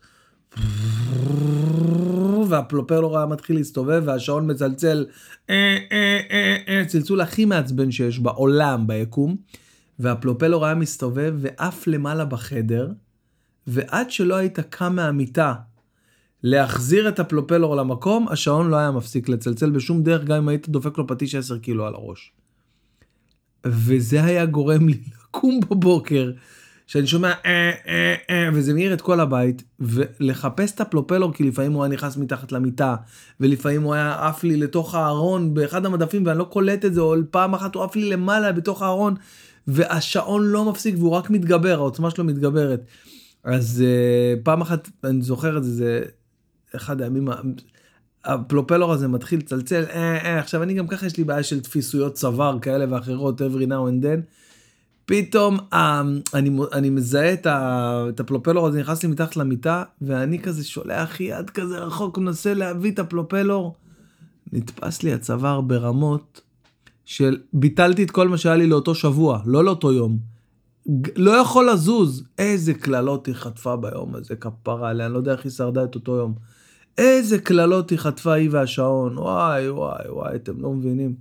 והפלופלור 2.48 3.16
היה 3.18 3.26
מתחיל 3.26 3.56
להסתובב 3.56 4.02
והשעון 4.06 4.50
מצלצל 4.50 5.06
אה, 5.50 5.76
אה, 5.92 6.56
אה, 6.68 6.84
צלצול 6.87 7.20
הכי 7.20 7.44
מעצבן 7.44 7.90
שיש 7.90 8.18
בעולם 8.18 8.87
ביקום 8.87 9.37
והפלופלור 9.98 10.66
היה 10.66 10.75
מסתובב 10.75 11.34
ועף 11.38 11.87
למעלה 11.87 12.25
בחדר 12.25 12.92
ועד 13.68 14.10
שלא 14.10 14.34
היית 14.34 14.60
קם 14.60 14.96
מהמיטה 14.96 15.54
להחזיר 16.42 17.08
את 17.08 17.18
הפלופלור 17.18 17.76
למקום 17.76 18.28
השעון 18.28 18.70
לא 18.70 18.76
היה 18.76 18.90
מפסיק 18.90 19.28
לצלצל 19.28 19.70
בשום 19.70 20.02
דרך 20.02 20.25
גם 20.25 20.37
אם 20.37 20.48
היית 20.48 20.68
דופק 20.68 20.98
לו 20.98 21.06
פטיש 21.06 21.34
10 21.34 21.58
קילו 21.58 21.87
על 21.87 21.94
הראש. 21.94 22.32
וזה 23.66 24.25
היה 24.25 24.46
גורם 24.46 24.88
לי 24.88 24.98
לקום 25.22 25.60
בבוקר 25.60 26.30
שאני 26.87 27.06
שומע 27.06 27.32
אה, 27.46 27.70
אה, 27.88 28.14
אה, 28.30 28.48
וזה 28.52 28.75
מאיר 28.75 28.94
את 28.94 29.00
כל 29.00 29.20
הבית 29.20 29.62
ולחפש 29.80 30.72
את 30.72 30.80
הפלופלור 30.80 31.32
כי 31.32 31.44
לפעמים 31.44 31.72
הוא 31.72 31.84
היה 31.84 31.92
נכנס 31.92 32.16
מתחת 32.16 32.52
למיטה 32.52 32.96
ולפעמים 33.40 33.82
הוא 33.82 33.94
היה 33.94 34.28
עף 34.28 34.44
לי 34.44 34.56
לתוך 34.56 34.94
הארון 34.94 35.54
באחד 35.54 35.87
המדפים 35.87 36.26
ואני 36.26 36.38
לא 36.38 36.44
קולט 36.44 36.84
את 36.84 36.94
זה 36.94 37.00
או 37.00 37.14
פעם 37.30 37.54
אחת 37.54 37.75
הוא 37.75 37.84
עף 37.84 37.96
לי 37.96 38.10
למעלה 38.10 38.52
בתוך 38.52 38.82
הארון 38.82 39.14
והשעון 39.66 40.46
לא 40.46 40.64
מפסיק 40.64 40.94
והוא 40.98 41.10
רק 41.10 41.30
מתגבר 41.30 41.75
העוצמה 41.75 42.10
שלו 42.10 42.25
מתגברת. 42.25 42.80
אז 43.48 43.84
uh, 43.84 44.40
פעם 44.42 44.60
אחת 44.60 44.88
אני 45.04 45.22
זוכר 45.22 45.58
את 45.58 45.64
זה 45.64 45.70
זה 45.70 46.02
אחד 46.76 47.02
הימים 47.02 47.28
הפלופלור 48.24 48.92
הזה 48.92 49.08
מתחיל 49.08 49.38
לצלצל 49.38 49.84
אה, 49.90 50.24
אה, 50.24 50.38
עכשיו 50.38 50.62
אני 50.62 50.74
גם 50.74 50.86
ככה 50.86 51.06
יש 51.06 51.16
לי 51.16 51.24
בעיה 51.24 51.42
של 51.42 51.60
תפיסויות 51.60 52.14
צוואר 52.14 52.58
כאלה 52.58 52.84
ואחרות 52.88 53.40
every 53.40 53.66
now 53.68 53.88
and 53.90 54.04
then. 54.04 54.20
פתאום 55.06 55.58
אה, 55.72 56.02
אני, 56.34 56.50
אני 56.72 56.90
מזהה 56.90 57.32
את, 57.32 57.46
ה, 57.46 58.04
את 58.08 58.20
הפלופלור 58.20 58.66
הזה 58.66 58.80
נכנס 58.80 59.02
לי 59.02 59.08
מתחת 59.08 59.36
למיטה 59.36 59.82
ואני 60.02 60.38
כזה 60.38 60.64
שולח 60.64 61.20
יד 61.20 61.50
כזה 61.50 61.78
רחוק 61.78 62.18
מנסה 62.18 62.54
להביא 62.54 62.90
את 62.90 62.98
הפלופלור. 62.98 63.74
נתפס 64.52 65.02
לי 65.02 65.12
הצוואר 65.12 65.60
ברמות 65.60 66.40
של 67.04 67.38
ביטלתי 67.52 68.02
את 68.02 68.10
כל 68.10 68.28
מה 68.28 68.38
שהיה 68.38 68.56
לי 68.56 68.66
לאותו 68.66 68.94
שבוע 68.94 69.40
לא 69.46 69.64
לאותו 69.64 69.92
יום. 69.92 70.38
לא 71.16 71.30
יכול 71.30 71.71
לזוז 71.71 72.25
איזה 72.38 72.75
קללות 72.75 73.26
היא 73.26 73.35
חטפה 73.35 73.76
ביום 73.76 74.14
הזה 74.14 74.37
כפרה 74.37 74.90
עליה 74.90 75.07
אני 75.07 75.14
לא 75.14 75.18
יודע 75.18 75.33
איך 75.33 75.45
היא 75.45 75.52
שרדה 75.52 75.85
את 75.85 75.95
אותו 75.95 76.16
יום. 76.16 76.35
איזה 76.99 77.38
קללות 77.38 77.90
היא 77.90 77.99
חטפה 77.99 78.33
היא 78.33 78.49
והשעון 78.52 79.18
וואי 79.18 79.71
וואי 79.71 80.09
וואי 80.09 80.37
אתם 80.37 80.61
לא 80.61 80.73
מבינים. 80.73 81.14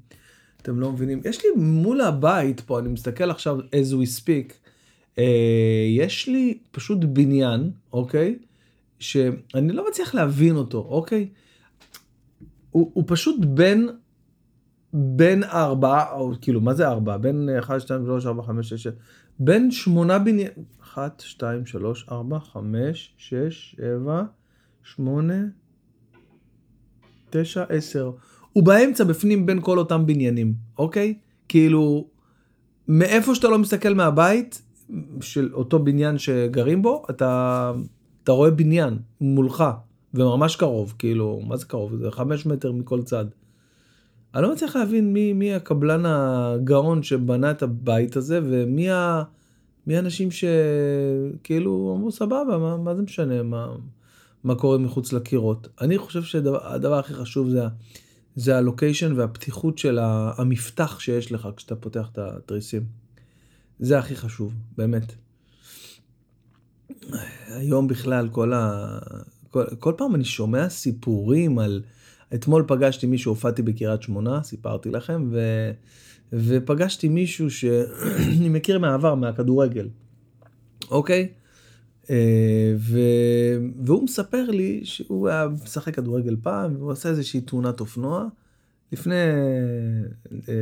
אתם 0.62 0.80
לא 0.80 0.92
מבינים. 0.92 1.22
יש 1.26 1.46
לי 1.46 1.50
מול 1.64 2.02
הבית 2.02 2.60
פה, 2.60 2.80
אני 2.80 2.90
מסתכל 2.90 3.32
עכשיו 3.32 3.60
as 3.60 3.94
we 3.94 4.22
speak, 4.22 4.54
אה, 5.18 5.86
יש 5.98 6.28
לי 6.28 6.58
פשוט 6.72 6.98
בניין, 7.04 7.72
אוקיי? 7.94 8.40
שאני 9.00 9.72
לא 9.72 9.88
מצליח 9.90 10.16
להבין 10.16 10.56
אותו, 10.56 10.78
אוקיי? 10.90 11.30
הוא, 12.72 12.92
הוא 12.94 13.04
פשוט 13.08 13.46
בין, 13.46 13.90
בין 14.94 15.44
ארבע, 15.44 16.12
או 16.12 16.32
כאילו, 16.42 16.62
מה 16.62 16.74
זה 16.74 16.88
ארבע? 16.88 17.18
בין 17.18 17.50
1, 17.60 17.82
2, 17.82 18.06
3, 18.06 18.26
4, 18.26 18.44
5, 18.44 18.70
6, 18.70 18.84
7, 18.84 18.96
בין 19.40 19.72
שמונה 19.72 20.20
בניין, 20.20 20.52
1, 20.84 21.20
2, 21.20 21.66
3, 21.66 22.06
4, 22.12 22.40
5, 22.40 23.14
6, 23.18 23.76
7, 23.78 24.24
8, 24.84 25.34
9, 27.30 27.64
10. 27.70 28.12
הוא 28.54 28.64
באמצע 28.64 29.04
בפנים 29.04 29.46
בין 29.46 29.62
כל 29.62 29.78
אותם 29.78 30.06
בניינים, 30.06 30.54
אוקיי? 30.78 31.14
כאילו, 31.48 32.08
מאיפה 32.88 33.36
שאתה 33.36 33.48
לא 33.48 33.60
מסתכל 33.60 33.94
מהבית 33.94 34.62
של 35.22 35.50
אותו 35.54 35.80
בניין 35.80 36.18
שגרים 36.18 36.82
בו, 36.82 37.04
אתה, 37.10 37.72
אתה 38.24 38.32
רואה 38.32 38.52
בניין 38.52 38.98
מולך, 39.22 39.64
וממש 40.14 40.56
קרוב, 40.56 40.94
כאילו, 41.00 41.42
מה 41.48 41.58
זה 41.58 41.66
קרוב? 41.66 41.96
זה 41.96 42.12
5 42.12 42.46
מטר 42.46 42.72
מכל 42.72 43.04
צד. 43.04 43.26
אני 44.38 44.44
לא 44.44 44.54
מצליח 44.54 44.76
להבין 44.76 45.14
מי, 45.14 45.34
מי 45.34 45.54
הקבלן 45.54 46.06
הגאון 46.06 47.04
שבנה 47.04 47.52
את 47.52 47.64
הבית 47.64 48.16
הזה, 48.16 48.40
ומי 48.44 48.92
ה, 48.92 49.24
מי 49.88 49.96
האנשים 49.96 50.30
שכאילו 50.32 51.94
אמרו 51.98 52.12
סבבה, 52.12 52.58
מה, 52.58 52.78
מה 52.78 52.96
זה 52.96 53.02
משנה, 53.02 53.44
מה, 53.44 53.76
מה 54.44 54.56
קורה 54.56 54.78
מחוץ 54.78 55.14
לקירות. 55.14 55.68
אני 55.82 55.98
חושב 55.98 56.24
שהדבר 56.24 57.00
הכי 57.00 57.14
חשוב 57.14 57.50
זה 57.50 57.62
זה 58.36 58.58
הלוקיישן 58.58 59.20
והפתיחות 59.20 59.78
של 59.78 60.00
המפתח 60.02 61.00
שיש 61.00 61.32
לך 61.32 61.48
כשאתה 61.56 61.76
פותח 61.76 62.10
את 62.12 62.18
התריסים. 62.18 62.84
זה 63.80 64.00
הכי 64.00 64.16
חשוב, 64.16 64.54
באמת. 64.78 65.16
היום 67.48 67.88
בכלל 67.88 68.30
כל 68.30 68.54
ה... 68.54 68.88
כל, 69.50 69.64
כל 69.80 69.94
פעם 69.98 70.16
אני 70.16 70.26
שומע 70.26 70.70
סיפורים 70.70 71.60
על... 71.60 71.82
אתמול 72.34 72.64
פגשתי 72.68 73.08
מישהו, 73.08 73.32
הופעתי 73.32 73.62
בקריית 73.62 74.02
שמונה, 74.02 74.44
סיפרתי 74.44 74.90
לכם, 74.90 75.30
ו... 75.32 75.40
ופגשתי 76.34 77.10
מישהו 77.10 77.52
שאני 77.52 78.50
מכיר 78.56 78.80
מהעבר, 78.80 79.16
מהכדורגל, 79.16 79.90
אוקיי? 80.92 81.28
אה, 82.10 82.74
ו... 82.78 83.00
והוא 83.86 84.04
מספר 84.04 84.52
לי 84.52 84.82
שהוא 84.84 85.28
היה 85.28 85.48
משחק 85.64 85.96
כדורגל 85.96 86.36
פעם 86.42 86.76
והוא 86.76 86.92
עשה 86.92 87.10
איזושהי 87.10 87.42
תאונת 87.42 87.80
אופנוע 87.80 88.28
לפני 88.92 89.16
אה, 90.50 90.54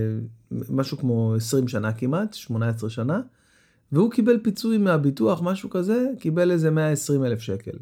משהו 0.70 0.98
כמו 0.98 1.36
20 1.36 1.68
שנה 1.68 1.94
כמעט 1.94 2.34
18 2.34 2.90
שנה 2.90 3.22
והוא 3.92 4.12
קיבל 4.12 4.40
פיצוי 4.44 4.78
מהביטוח 4.78 5.42
משהו 5.44 5.70
כזה 5.70 6.06
קיבל 6.20 6.52
איזה 6.52 6.72
120 6.72 7.26
אלף 7.26 7.40
שקל. 7.40 7.78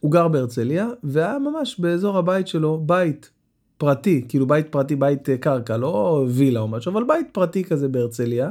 והוא 0.00 0.12
גר 0.12 0.28
בהרצליה 0.28 0.88
והיה 1.02 1.38
ממש 1.38 1.80
באזור 1.80 2.18
הבית 2.18 2.48
שלו 2.48 2.82
בית 2.86 3.30
פרטי 3.78 4.24
כאילו 4.28 4.46
בית 4.46 4.66
פרטי 4.72 4.96
בית 4.96 5.28
אה, 5.28 5.36
קרקע 5.36 5.76
לא 5.76 6.26
וילה 6.30 6.60
או 6.60 6.68
משהו 6.68 6.92
אבל 6.92 7.04
בית 7.04 7.26
פרטי 7.32 7.64
כזה 7.64 7.88
בהרצליה. 7.88 8.50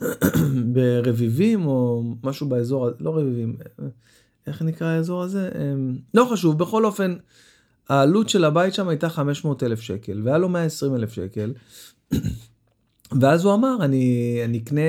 ברביבים 0.74 1.66
או 1.66 2.02
משהו 2.22 2.48
באזור, 2.48 2.88
לא 3.00 3.16
רביבים, 3.16 3.56
איך 4.46 4.62
נקרא 4.62 4.86
האזור 4.86 5.22
הזה? 5.22 5.50
אמ, 5.54 5.96
לא 6.14 6.28
חשוב, 6.32 6.58
בכל 6.58 6.84
אופן, 6.84 7.16
העלות 7.88 8.28
של 8.28 8.44
הבית 8.44 8.74
שם 8.74 8.88
הייתה 8.88 9.08
500 9.08 9.62
אלף 9.62 9.80
שקל, 9.80 10.22
והיה 10.24 10.38
לו 10.38 10.48
120 10.48 10.94
אלף 10.94 11.12
שקל. 11.12 11.52
ואז 13.20 13.44
הוא 13.44 13.54
אמר, 13.54 13.76
אני, 13.80 14.40
אקנה, 14.64 14.80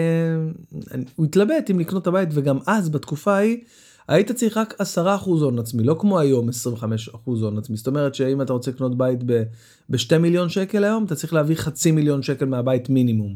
הוא 1.16 1.26
התלבט 1.26 1.72
אם 1.72 1.80
לקנות 1.80 2.02
את 2.02 2.08
הבית, 2.08 2.30
וגם 2.32 2.58
אז, 2.66 2.90
בתקופה 2.90 3.34
ההיא, 3.34 3.58
היית 4.08 4.32
צריך 4.32 4.58
רק 4.58 4.82
10% 4.82 5.04
הון 5.26 5.60
עצמי, 5.60 5.84
לא 5.84 5.96
כמו 6.00 6.20
היום 6.20 6.50
25% 6.50 6.52
הון 7.26 7.58
עצמי. 7.58 7.78
זאת 7.78 7.88
אומרת 7.88 8.16
שאם 8.16 8.42
אתה 8.42 8.54
רוצה 8.54 8.72
לקנות 8.72 8.98
בית 8.98 9.24
ב-2 9.24 10.18
מיליון 10.20 10.50
שקל 10.50 10.84
היום, 10.84 11.06
אתה 11.06 11.16
צריך 11.16 11.34
להביא 11.34 11.56
חצי 11.56 11.92
מיליון 11.92 12.22
שקל 12.22 12.46
מהבית 12.46 12.90
מינימום. 12.90 13.36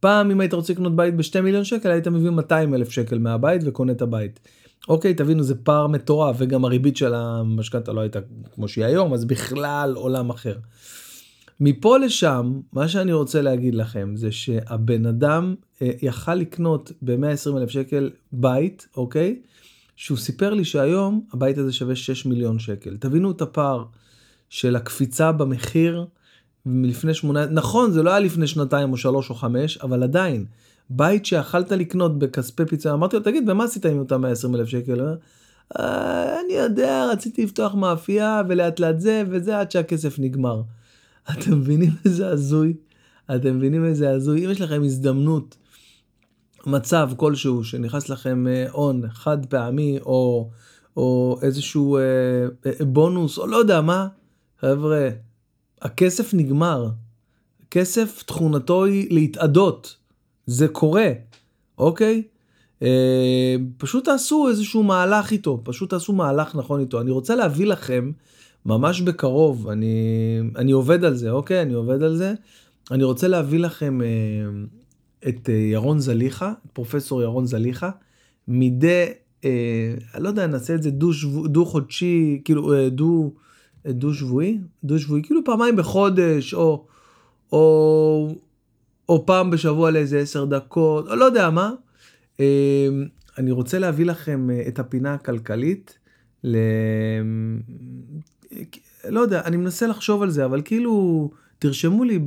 פעם 0.00 0.30
אם 0.30 0.40
היית 0.40 0.54
רוצה 0.54 0.72
לקנות 0.72 0.96
בית 0.96 1.16
ב-2 1.16 1.40
מיליון 1.40 1.64
שקל 1.64 1.90
היית 1.90 2.08
מביא 2.08 2.30
200 2.30 2.74
אלף 2.74 2.90
שקל 2.90 3.18
מהבית 3.18 3.62
וקונה 3.64 3.92
את 3.92 4.02
הבית. 4.02 4.40
אוקיי 4.88 5.14
תבינו 5.14 5.42
זה 5.42 5.54
פער 5.54 5.86
מטורף 5.86 6.36
וגם 6.38 6.64
הריבית 6.64 6.96
של 6.96 7.14
המשכנתה 7.14 7.92
לא 7.92 8.00
הייתה 8.00 8.18
כמו 8.54 8.68
שהיא 8.68 8.84
היום 8.84 9.14
אז 9.14 9.24
בכלל 9.24 9.92
עולם 9.96 10.30
אחר. 10.30 10.56
מפה 11.60 11.98
לשם 11.98 12.60
מה 12.72 12.88
שאני 12.88 13.12
רוצה 13.12 13.42
להגיד 13.42 13.74
לכם 13.74 14.12
זה 14.16 14.32
שהבן 14.32 15.06
אדם 15.06 15.54
אה, 15.82 15.90
יכל 16.02 16.34
לקנות 16.34 16.92
ב-120 17.02 17.56
אלף 17.56 17.70
שקל 17.70 18.10
בית 18.32 18.88
אוקיי 18.96 19.40
שהוא 20.00 20.18
סיפר 20.18 20.54
לי 20.54 20.64
שהיום 20.64 21.20
הבית 21.32 21.58
הזה 21.58 21.72
שווה 21.72 21.96
6 21.96 22.26
מיליון 22.26 22.58
שקל. 22.58 22.96
תבינו 22.96 23.30
את 23.30 23.42
הפער 23.42 23.84
של 24.50 24.76
הקפיצה 24.76 25.32
במחיר 25.32 26.06
מלפני 26.66 27.14
שמונה, 27.14 27.46
נכון 27.46 27.92
זה 27.92 28.02
לא 28.02 28.10
היה 28.10 28.20
לפני 28.20 28.46
שנתיים 28.46 28.92
או 28.92 28.96
שלוש 28.96 29.30
או 29.30 29.34
חמש, 29.34 29.78
אבל 29.78 30.02
עדיין, 30.02 30.44
בית 30.90 31.26
שיכלת 31.26 31.72
לקנות 31.72 32.18
בכספי 32.18 32.66
פיצוי, 32.66 32.92
אמרתי 32.92 33.16
לו 33.16 33.22
תגיד 33.22 33.48
ומה 33.48 33.64
עשית 33.64 33.86
עם 33.86 33.98
אותם 33.98 34.20
120 34.20 34.54
אלף 34.54 34.68
שקל? 34.68 35.00
אה, 35.78 36.40
אני 36.40 36.52
יודע, 36.52 37.06
רציתי 37.12 37.44
לפתוח 37.44 37.74
מאפייה 37.74 38.42
ולאט 38.48 38.80
לאט 38.80 39.00
זה 39.00 39.22
וזה 39.30 39.60
עד 39.60 39.70
שהכסף 39.70 40.18
נגמר. 40.18 40.62
אתם 41.30 41.58
מבינים 41.58 41.90
איזה 42.04 42.28
הזוי? 42.28 42.74
אתם 43.34 43.56
מבינים 43.56 43.84
איזה 43.84 44.10
הזוי? 44.10 44.46
אם 44.46 44.50
יש 44.50 44.60
לכם 44.60 44.82
הזדמנות, 44.84 45.56
מצב 46.66 47.10
כלשהו 47.16 47.64
שנכנס 47.64 48.08
לכם 48.08 48.46
אה, 48.46 48.66
הון 48.70 49.02
חד 49.12 49.46
פעמי 49.46 49.98
או, 49.98 50.50
או 50.96 51.38
איזשהו 51.42 51.96
אה, 51.96 52.02
אה, 52.66 52.84
בונוס 52.84 53.38
או 53.38 53.46
לא 53.46 53.56
יודע 53.56 53.80
מה, 53.80 54.08
חבר'ה, 54.60 55.08
הכסף 55.82 56.34
נגמר. 56.34 56.88
כסף 57.70 58.22
תכונתו 58.22 58.84
היא 58.84 59.06
להתאדות. 59.10 59.96
זה 60.46 60.68
קורה, 60.68 61.08
אוקיי? 61.78 62.22
אה, 62.82 63.56
פשוט 63.76 64.04
תעשו 64.04 64.48
איזשהו 64.48 64.82
מהלך 64.82 65.30
איתו, 65.30 65.60
פשוט 65.64 65.90
תעשו 65.90 66.12
מהלך 66.12 66.56
נכון 66.56 66.80
איתו. 66.80 67.00
אני 67.00 67.10
רוצה 67.10 67.34
להביא 67.34 67.66
לכם 67.66 68.10
ממש 68.66 69.00
בקרוב, 69.00 69.68
אני, 69.68 69.94
אני 70.56 70.72
עובד 70.72 71.04
על 71.04 71.14
זה, 71.14 71.30
אוקיי? 71.30 71.62
אני 71.62 71.74
עובד 71.74 72.02
על 72.02 72.16
זה. 72.16 72.34
אני 72.90 73.04
רוצה 73.04 73.28
להביא 73.28 73.58
לכם 73.58 74.02
אה, 74.02 74.06
את 75.28 75.48
אה, 75.48 75.54
ירון 75.54 75.98
זליכה, 75.98 76.52
פרופסור 76.72 77.22
ירון 77.22 77.46
זליכה, 77.46 77.90
מדי, 78.48 79.04
אה, 79.44 79.94
לא 80.18 80.28
יודע, 80.28 80.46
נעשה 80.46 80.74
את 80.74 80.82
זה 80.82 80.90
דו, 80.90 81.12
שבו, 81.12 81.46
דו 81.46 81.66
חודשי, 81.66 82.40
כאילו 82.44 82.74
אה, 82.74 82.88
דו, 82.88 83.32
אה, 83.86 83.92
דו 83.92 84.14
שבועי, 84.14 84.58
דו 84.84 84.98
שבועי, 84.98 85.22
כאילו 85.22 85.44
פעמיים 85.44 85.76
בחודש, 85.76 86.54
או, 86.54 86.86
או, 87.52 88.34
או 89.08 89.26
פעם 89.26 89.50
בשבוע 89.50 89.90
לאיזה 89.90 90.18
עשר 90.18 90.44
דקות, 90.44 91.08
או 91.08 91.16
לא 91.16 91.24
יודע 91.24 91.50
מה. 91.50 91.72
אה, 92.40 92.88
אני 93.38 93.50
רוצה 93.50 93.78
להביא 93.78 94.06
לכם 94.06 94.50
אה, 94.50 94.62
את 94.68 94.78
הפינה 94.78 95.14
הכלכלית, 95.14 95.98
ל... 96.44 96.56
לא 99.08 99.20
יודע, 99.20 99.42
אני 99.44 99.56
מנסה 99.56 99.86
לחשוב 99.86 100.22
על 100.22 100.30
זה, 100.30 100.44
אבל 100.44 100.62
כאילו, 100.64 101.30
תרשמו 101.60 102.04
לי 102.04 102.18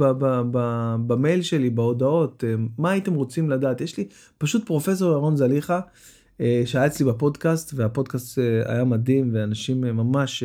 במייל 1.07 1.41
שלי, 1.41 1.69
בהודעות, 1.69 2.43
אה, 2.43 2.55
מה 2.77 2.91
הייתם 2.91 3.13
רוצים 3.13 3.49
לדעת. 3.49 3.81
יש 3.81 3.97
לי 3.97 4.07
פשוט 4.37 4.65
פרופסור 4.65 5.11
ירון 5.11 5.35
זליכה, 5.35 5.79
אה, 6.41 6.61
שהיה 6.65 6.85
אצלי 6.85 7.05
בפודקאסט, 7.05 7.73
והפודקאסט 7.75 8.39
אה, 8.39 8.73
היה 8.73 8.83
מדהים, 8.83 9.29
ואנשים 9.33 9.81
ממש 9.81 10.43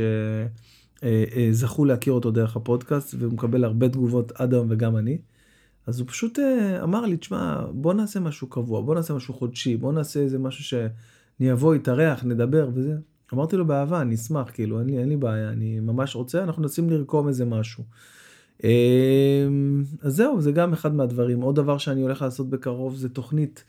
זכו 1.50 1.85
להכיר 1.85 2.12
אותו 2.12 2.30
דרך 2.30 2.57
הפודקאסט, 2.57 3.14
והוא 3.18 3.33
מקבל 3.33 3.64
הרבה 3.64 3.88
תגובות 3.88 4.33
עד 4.35 4.54
היום 4.54 4.66
וגם 4.71 4.97
אני. 4.97 5.18
אז 5.87 6.00
הוא 6.00 6.09
פשוט 6.09 6.38
אמר 6.83 7.07
לי, 7.07 7.16
תשמע, 7.16 7.66
בוא 7.73 7.95
נעשה 7.95 8.21
משהו 8.21 8.47
קבוע, 8.47 8.80
בוא 8.80 8.95
נעשה 8.95 9.14
משהו 9.14 9.35
חודשי, 9.35 9.76
בוא 9.76 9.92
נעשה 9.92 10.21
איזה 10.21 10.38
משהו 10.38 10.64
שאני 10.64 11.52
אבוא, 11.52 11.75
יתארח, 11.75 12.25
נדבר 12.25 12.68
וזה. 12.75 12.95
אמרתי 13.35 13.57
לו 13.57 13.66
באהבה, 13.66 14.00
אני 14.00 14.14
אשמח, 14.14 14.50
כאילו, 14.52 14.80
אין 14.80 14.87
לי, 14.87 14.99
אין 14.99 15.09
לי 15.09 15.16
בעיה, 15.16 15.49
אני 15.49 15.80
ממש 15.80 16.14
רוצה, 16.14 16.42
אנחנו 16.45 16.62
מנסים 16.62 16.90
לרקום 16.90 17.28
איזה 17.28 17.45
משהו. 17.45 17.85
אמ, 18.65 19.85
אז 20.03 20.17
זהו, 20.17 20.41
זה 20.41 20.53
גם 20.53 20.73
אחד 20.73 20.95
מהדברים. 20.95 21.41
עוד 21.41 21.57
דבר 21.57 21.79
שאני 21.79 22.03
הולך 22.03 22.23
לעשות 22.23 22.50
בקרוב 22.50 22.97
זה 22.97 23.09
תוכנית 23.09 23.65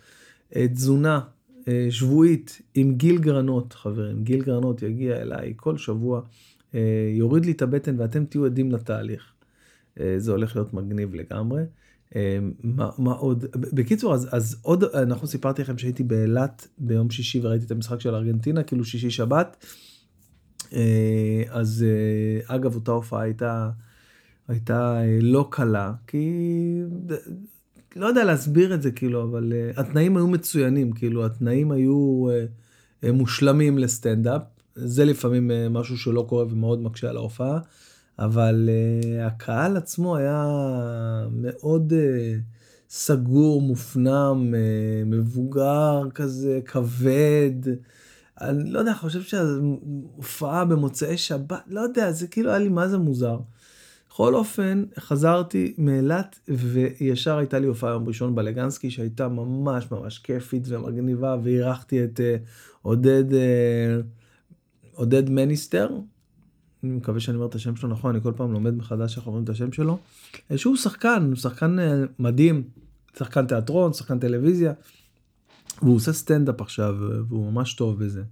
אה, 0.56 0.68
תזונה 0.68 1.20
אה, 1.68 1.88
שבועית 1.90 2.62
עם 2.76 2.96
גיל 2.96 3.18
גרנות, 3.18 3.74
חברים. 3.74 4.24
גיל 4.24 4.42
גרנות 4.42 4.82
יגיע 4.82 5.22
אליי 5.22 5.54
כל 5.56 5.78
שבוע, 5.78 6.22
אה, 6.76 7.12
יוריד 7.14 7.46
לי 7.46 7.52
את 7.52 7.62
הבטן 7.62 8.00
ואתם 8.00 8.26
תהיו 8.26 8.46
עדים 8.46 8.72
לתהליך. 8.72 9.34
זה 10.18 10.32
הולך 10.32 10.56
להיות 10.56 10.74
מגניב 10.74 11.16
לגמרי. 11.16 11.64
מה, 12.64 12.90
מה 12.98 13.12
עוד? 13.12 13.46
בקיצור, 13.56 14.14
אז, 14.14 14.30
אז 14.32 14.60
עוד, 14.62 14.84
אנחנו 14.84 15.28
סיפרתי 15.28 15.62
לכם 15.62 15.78
שהייתי 15.78 16.04
באילת 16.04 16.68
ביום 16.78 17.10
שישי 17.10 17.40
וראיתי 17.44 17.66
את 17.66 17.72
המשחק 17.72 18.02
של 18.02 18.16
ארגנטינה, 18.16 18.64
כאילו 18.64 18.86
שישי 18.86 19.10
שבת. 19.10 19.66
אז 21.50 21.86
אגב, 22.48 22.76
אותה 22.76 22.92
הופעה 22.92 23.22
הייתה... 23.22 23.70
הייתה 24.50 25.02
אה, 25.02 25.18
לא 25.22 25.48
קלה, 25.50 25.94
כי 26.08 26.32
לא 27.96 28.06
יודע 28.06 28.24
להסביר 28.24 28.74
את 28.74 28.82
זה 28.82 28.92
כאילו, 28.92 29.24
אבל 29.24 29.54
uh, 29.54 29.80
התנאים 29.80 30.18
היו 30.18 30.28
מצוינים, 30.28 30.92
כאילו 30.92 31.26
התנאים 31.26 31.72
היו 31.72 32.28
uh, 33.04 33.12
מושלמים 33.12 33.78
לסטנדאפ, 33.78 34.42
זה 34.76 35.06
לפעמים 35.06 35.52
uh, 35.52 35.54
משהו 35.70 35.98
שלא 35.98 36.26
קורה 36.30 36.46
ומאוד 36.50 36.82
מקשה 36.82 37.10
על 37.10 37.18
ההופעה, 37.18 37.60
אבל 38.20 38.70
uh, 38.70 39.28
הקהל 39.28 39.78
עצמו 39.78 40.16
היה 40.16 40.46
מאוד 41.32 41.94
uh, 41.94 41.96
סגור, 42.90 43.62
מופנם, 43.62 44.54
uh, 44.54 45.06
מבוגר 45.06 46.02
כזה, 46.14 46.60
כבד. 46.66 47.52
אני 48.42 48.72
לא 48.72 48.80
יודע, 48.80 48.94
חושב 48.94 49.22
שההופעה 49.22 50.66
במוצאי 50.66 51.18
שבת, 51.18 51.62
לא 51.68 51.82
יודע, 51.82 52.12
זה 52.12 52.28
כאילו 52.28 52.50
היה 52.50 52.60
לי 52.60 52.70
מה 52.70 52.88
זה 52.88 52.98
מוזר. 52.98 53.40
בכל 54.20 54.36
אופן, 54.36 54.84
חזרתי 55.00 55.74
מאילת 55.78 56.40
וישר 56.48 57.38
הייתה 57.38 57.60
לי 57.60 57.68
הופעה 57.68 57.92
יום 57.92 58.08
ראשון 58.08 58.36
בלגנסקי 58.36 58.92
שהייתה 58.92 59.28
ממש 59.28 59.92
ממש 59.92 60.18
כיפית 60.18 60.64
ומגניבה 60.68 61.36
ואירחתי 61.44 62.04
את 62.04 62.20
uh, 62.20 62.48
עודד, 62.82 63.32
uh, 63.32 63.36
עודד 64.94 65.30
מניסטר. 65.30 65.90
אני 66.84 66.92
מקווה 66.92 67.20
שאני 67.20 67.36
אומר 67.36 67.48
את 67.48 67.56
השם 67.56 67.76
שלו 67.76 67.90
נכון, 67.90 68.16
אני 68.16 68.24
כל 68.24 68.32
פעם 68.36 68.54
לומד 68.54 68.76
מחדש 68.76 69.18
איך 69.18 69.28
אומרים 69.28 69.44
את 69.44 69.50
השם 69.50 69.72
שלו. 69.72 69.98
אה, 70.52 70.58
שהוא 70.58 70.76
שחקן, 70.76 71.26
הוא 71.28 71.36
שחקן 71.36 71.80
uh, 71.80 71.82
מדהים, 72.20 72.64
שחקן 73.18 73.46
תיאטרון, 73.46 73.94
שחקן 73.94 74.20
טלוויזיה. 74.20 74.74
והוא 75.82 75.96
עושה 75.96 76.14
סטנדאפ 76.14 76.62
עכשיו 76.62 76.96
והוא 77.30 77.52
ממש 77.52 77.74
טוב 77.74 78.04
בזה. 78.04 78.24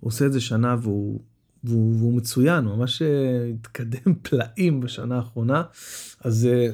הוא 0.00 0.08
עושה 0.08 0.26
את 0.26 0.32
זה 0.32 0.40
שנה 0.40 0.76
והוא 0.82 1.20
והוא, 1.64 1.96
והוא 1.98 2.14
מצוין, 2.14 2.64
ממש 2.64 3.02
אה, 3.02 3.50
התקדם 3.54 4.14
פלאים 4.22 4.80
בשנה 4.80 5.16
האחרונה, 5.16 5.62
אז 6.20 6.46
אה, 6.46 6.68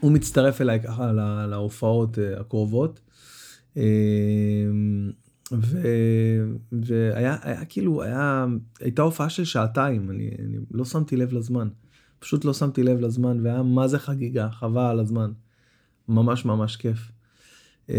הוא 0.00 0.12
מצטרף 0.12 0.60
אליי 0.60 0.80
ככה 0.80 1.12
לה, 1.12 1.46
להופעות 1.46 2.18
אה, 2.18 2.40
הקרובות. 2.40 3.00
ו, 5.52 5.88
והיה 6.72 7.36
היה, 7.42 7.64
כאילו, 7.64 8.02
היה, 8.02 8.46
הייתה 8.80 9.02
הופעה 9.02 9.28
של 9.30 9.44
שעתיים, 9.44 10.10
אני, 10.10 10.30
אני 10.38 10.58
לא 10.70 10.84
שמתי 10.84 11.16
לב 11.16 11.32
לזמן. 11.32 11.68
פשוט 12.18 12.44
לא 12.44 12.52
שמתי 12.52 12.82
לב 12.82 13.00
לזמן, 13.00 13.38
והיה 13.42 13.62
מה 13.62 13.88
זה 13.88 13.98
חגיגה, 13.98 14.50
חבל 14.50 14.80
על 14.80 15.00
הזמן. 15.00 15.32
ממש 16.08 16.44
ממש 16.44 16.76
כיף. 16.76 17.12
Uh, 17.88 17.92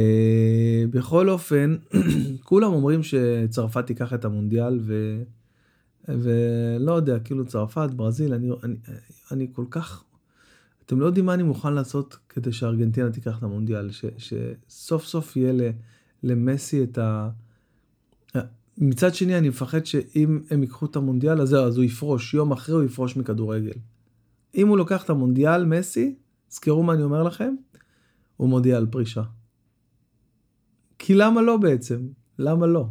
בכל 0.89 1.29
אופן, 1.29 1.75
כולם 2.49 2.73
אומרים 2.73 3.03
שצרפת 3.03 3.87
תיקח 3.87 4.13
את 4.13 4.25
המונדיאל, 4.25 4.79
ו... 4.81 5.23
ולא 6.07 6.91
יודע, 6.91 7.19
כאילו 7.19 7.45
צרפת, 7.45 7.89
ברזיל, 7.95 8.33
אני, 8.33 8.49
אני, 8.63 8.75
אני 9.31 9.47
כל 9.53 9.65
כך... 9.69 10.03
אתם 10.85 10.99
לא 10.99 11.05
יודעים 11.05 11.25
מה 11.25 11.33
אני 11.33 11.43
מוכן 11.43 11.73
לעשות 11.73 12.17
כדי 12.29 12.51
שארגנטינה 12.51 13.11
תיקח 13.11 13.37
את 13.37 13.43
המונדיאל, 13.43 13.91
ש, 13.91 14.05
שסוף 14.17 15.05
סוף 15.05 15.35
יהיה 15.37 15.53
ל, 15.53 15.61
למסי 16.23 16.83
את 16.83 16.97
ה... 16.97 17.29
מצד 18.77 19.15
שני, 19.15 19.37
אני 19.37 19.49
מפחד 19.49 19.85
שאם 19.85 20.39
הם 20.49 20.61
ייקחו 20.61 20.85
את 20.85 20.95
המונדיאל, 20.95 21.41
אז 21.41 21.49
זהו, 21.49 21.65
אז 21.65 21.77
הוא 21.77 21.83
יפרוש, 21.83 22.33
יום 22.33 22.51
אחרי 22.51 22.75
הוא 22.75 22.83
יפרוש 22.83 23.17
מכדורגל. 23.17 23.73
אם 24.55 24.67
הוא 24.67 24.77
לוקח 24.77 25.03
את 25.03 25.09
המונדיאל, 25.09 25.65
מסי, 25.65 26.15
זכרו 26.49 26.83
מה 26.83 26.93
אני 26.93 27.03
אומר 27.03 27.23
לכם, 27.23 27.55
הוא 28.37 28.49
מודיע 28.49 28.77
על 28.77 28.85
פרישה. 28.85 29.23
כי 30.99 31.13
למה 31.13 31.41
לא 31.41 31.57
בעצם? 31.57 32.07
למה 32.39 32.67
לא? 32.67 32.87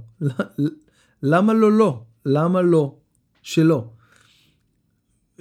למה 1.22 1.55
לא 1.55 1.72
לא? 1.72 2.05
למה 2.27 2.62
לא? 2.62 2.96
שלו. 3.42 3.90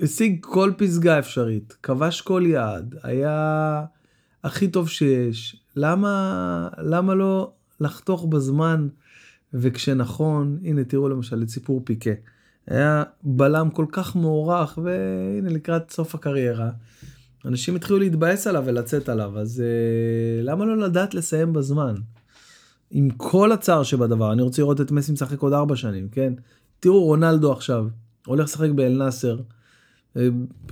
השיג 0.02 0.38
כל 0.42 0.72
פסגה 0.78 1.20
אפשרית, 1.20 1.78
כבש 1.84 2.22
כל 2.22 2.44
יעד, 2.46 2.96
היה 3.04 3.84
הכי 4.44 4.68
טוב 4.68 4.90
שיש. 4.90 5.56
למה, 5.76 6.70
למה 6.78 7.16
לא 7.16 7.52
לחתוך 7.80 8.26
בזמן 8.26 8.88
וכשנכון, 9.54 10.60
הנה 10.64 10.84
תראו 10.84 11.10
למשל 11.10 11.44
את 11.44 11.50
סיפור 11.50 11.82
פיקה. 11.86 12.12
היה 12.68 13.04
בלם 13.24 13.70
כל 13.70 13.86
כך 13.92 14.16
מוערך, 14.16 14.80
והנה 14.84 15.50
לקראת 15.50 15.92
סוף 15.92 16.16
הקריירה, 16.16 16.70
אנשים 17.46 17.76
התחילו 17.76 18.00
להתבאס 18.00 18.48
עליו 18.48 18.64
ולצאת 18.66 19.10
עליו, 19.10 19.40
אז 19.40 19.64
uh, 19.64 20.44
למה 20.46 20.66
לא 20.66 20.78
לדעת 20.78 21.14
לסיים 21.14 21.54
בזמן? 21.54 21.96
עם 22.92 23.10
כל 23.10 23.52
הצער 23.52 23.84
שבדבר, 23.84 24.34
אני 24.34 24.42
רוצה 24.42 24.62
לראות 24.62 24.82
את 24.82 24.92
מסי 24.92 25.12
משחק 25.12 25.40
עוד 25.40 25.54
ארבע 25.54 25.76
שנים, 25.76 26.10
כן? 26.10 26.34
תראו 26.82 27.04
רונלדו 27.04 27.52
עכשיו, 27.52 27.88
הולך 28.28 28.44
לשחק 28.44 28.70
באל 28.70 28.98
נאסר, 28.98 29.40
אה, 30.18 30.28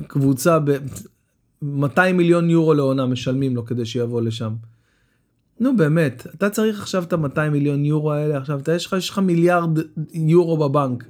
קבוצה 0.08 0.60
ב... 0.60 0.72
200 1.62 2.18
מיליון 2.18 2.50
יורו 2.50 2.74
לעונה 2.74 3.06
משלמים 3.06 3.56
לו 3.56 3.66
כדי 3.66 3.86
שיבוא 3.86 4.22
לשם. 4.22 4.56
נו 5.60 5.78
באמת, 5.78 6.28
אתה 6.36 6.50
צריך 6.50 6.82
עכשיו 6.82 7.04
את 7.04 7.14
ה-200 7.14 7.50
מיליון 7.52 7.86
יורו 7.86 8.12
האלה, 8.12 8.38
עכשיו 8.38 8.60
אתה 8.60 8.72
יש 8.72 8.86
לך, 8.86 8.96
יש 8.98 9.10
לך 9.10 9.20
מיליארד 9.20 9.80
יורו 10.14 10.58
בבנק. 10.58 11.06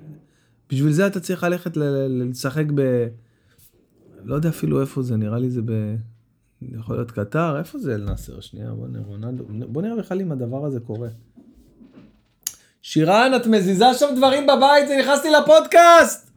בשביל 0.70 0.92
זה 0.92 1.08
אתה 1.08 1.20
צריך 1.20 1.44
ללכת 1.44 1.78
לשחק 2.10 2.66
ב... 2.76 3.08
לא 4.24 4.36
יודע 4.36 4.50
אפילו 4.50 4.82
איפה 4.82 5.02
זה, 5.02 5.16
נראה 5.18 5.40
לי 5.40 5.50
זה 5.50 5.62
ב... 5.62 5.96
יכול 6.62 6.96
להיות 6.96 7.12
קטר, 7.12 7.60
איפה 7.60 7.80
זה 7.80 7.96
אל-נאסר? 7.96 8.40
שנייה, 8.40 8.74
בוא 8.74 8.88
נראה, 8.88 9.32
בוא 9.68 9.82
נראה 9.82 9.96
בכלל 9.96 10.22
אם 10.22 10.32
הדבר 10.32 10.66
הזה 10.66 10.80
קורה. 10.80 11.10
שירן, 12.82 13.32
את 13.36 13.48
מזיזה 13.48 13.94
שם 13.94 14.06
דברים 14.16 14.48
בבית, 14.48 14.88
זה 14.88 14.98
נכנסתי 15.00 15.28
לפודקאסט! 15.30 16.30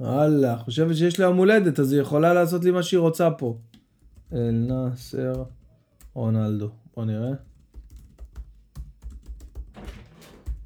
וואלה, 0.00 0.56
חושבת 0.58 0.96
שיש 0.96 1.20
לה 1.20 1.24
יום 1.24 1.36
הולדת, 1.36 1.80
אז 1.80 1.92
היא 1.92 2.00
יכולה 2.00 2.34
לעשות 2.34 2.64
לי 2.64 2.70
מה 2.70 2.82
שהיא 2.82 3.00
רוצה 3.00 3.30
פה. 3.30 3.58
אל-נאסר, 4.32 5.42
רונלדו, 6.14 6.68
בוא 6.96 7.04
נראה. 7.04 7.30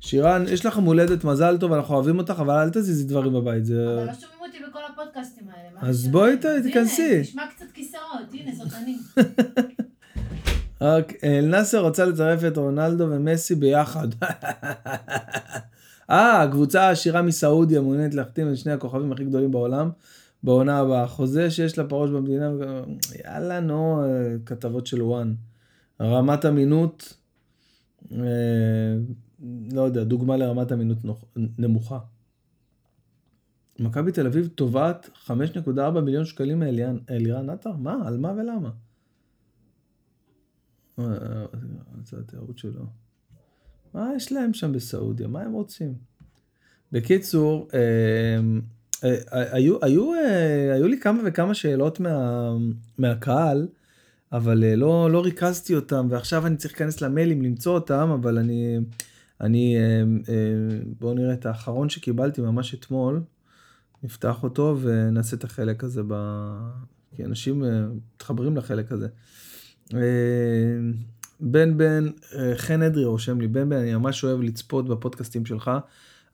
שירן, 0.00 0.44
יש 0.48 0.66
לך 0.66 0.78
מולדת, 0.78 1.24
מזל 1.24 1.58
טוב, 1.58 1.72
אנחנו 1.72 1.94
אוהבים 1.94 2.18
אותך, 2.18 2.34
אבל 2.40 2.54
אל 2.54 2.70
תזיזי 2.70 3.04
דברים 3.04 3.32
בבית. 3.32 3.64
זה... 3.64 3.94
אבל 3.94 4.06
לא 4.06 4.14
שומעים 4.14 4.40
אותי 4.40 4.58
בכל 4.70 4.80
הפודקאסטים 4.92 5.44
האלה. 5.48 5.90
אז 5.90 6.08
בואי 6.08 6.36
תיכנסי. 6.62 7.14
הנה, 7.14 7.22
תשמע 7.22 7.42
קצת 7.56 7.66
כיסאות, 7.74 8.32
הנה, 8.32 8.52
סרטנים. 8.54 8.98
אל-נאסר 11.24 11.80
רוצה 11.80 12.04
לצרף 12.04 12.44
את 12.44 12.56
רונלדו 12.56 13.04
ומסי 13.10 13.54
ביחד. 13.54 14.08
אה, 16.10 16.42
הקבוצה 16.42 16.82
העשירה 16.82 17.22
מסעודיה 17.22 17.80
מעוניינת 17.80 18.14
להחתים 18.14 18.52
את 18.52 18.56
שני 18.56 18.72
הכוכבים 18.72 19.12
הכי 19.12 19.24
גדולים 19.24 19.50
בעולם 19.50 19.90
בעונה 20.42 20.78
הבאה. 20.78 21.08
חוזה 21.08 21.50
שיש 21.50 21.78
לה 21.78 21.84
פרוש 21.88 22.10
במדינה, 22.10 22.50
יאללה, 23.24 23.60
נו, 23.60 24.04
כתבות 24.46 24.86
של 24.86 25.02
וואן. 25.02 25.34
רמת 26.00 26.44
אמינות, 26.46 27.16
אה, 28.12 28.18
לא 29.72 29.82
יודע, 29.82 30.04
דוגמה 30.04 30.36
לרמת 30.36 30.72
אמינות 30.72 30.98
נמוכה. 31.36 31.98
מכבי 33.78 34.12
תל 34.12 34.26
אביב 34.26 34.48
תובעת 34.54 35.10
5.4 35.26 36.00
מיליון 36.00 36.24
שקלים 36.24 36.58
מאלירן 36.58 37.50
עטר? 37.50 37.72
מה? 37.72 37.96
על 38.06 38.18
מה 38.18 38.32
ולמה? 38.36 38.70
אה, 41.04 41.44
זה 42.04 42.16
התיירות 42.20 42.58
שלו. 42.58 42.86
מה 43.94 44.10
יש 44.16 44.32
להם 44.32 44.54
שם 44.54 44.72
בסעודיה? 44.72 45.28
מה 45.28 45.40
הם 45.40 45.52
רוצים? 45.52 45.94
בקיצור, 46.92 47.68
אה, 47.74 47.80
אה, 49.04 49.54
היו, 49.54 49.84
היו, 49.84 50.12
היו 50.72 50.88
לי 50.88 51.00
כמה 51.00 51.22
וכמה 51.26 51.54
שאלות 51.54 52.00
מה, 52.00 52.50
מהקהל, 52.98 53.68
אבל 54.32 54.74
לא, 54.74 55.10
לא 55.10 55.24
ריכזתי 55.24 55.74
אותם, 55.74 56.06
ועכשיו 56.10 56.46
אני 56.46 56.56
צריך 56.56 56.72
להיכנס 56.72 57.00
למיילים 57.00 57.42
למצוא 57.42 57.74
אותם, 57.74 58.10
אבל 58.14 58.38
אני, 58.38 58.78
אני, 59.40 59.76
בואו 61.00 61.14
נראה 61.14 61.34
את 61.34 61.46
האחרון 61.46 61.88
שקיבלתי 61.88 62.40
ממש 62.40 62.74
אתמול, 62.74 63.22
נפתח 64.02 64.42
אותו 64.42 64.78
ונעשה 64.80 65.36
את 65.36 65.44
החלק 65.44 65.84
הזה, 65.84 66.02
ב... 66.08 66.14
כי 67.16 67.24
אנשים 67.24 67.62
מתחברים 68.14 68.56
לחלק 68.56 68.92
הזה. 68.92 69.08
בן 71.40 71.78
בן, 71.78 72.08
אה, 72.38 72.52
חן 72.56 72.82
אדרי 72.82 73.04
רושם 73.04 73.40
לי, 73.40 73.48
בן 73.48 73.68
בן, 73.68 73.76
אני 73.76 73.94
ממש 73.94 74.24
אוהב 74.24 74.40
לצפות 74.40 74.88
בפודקאסטים 74.88 75.46
שלך, 75.46 75.70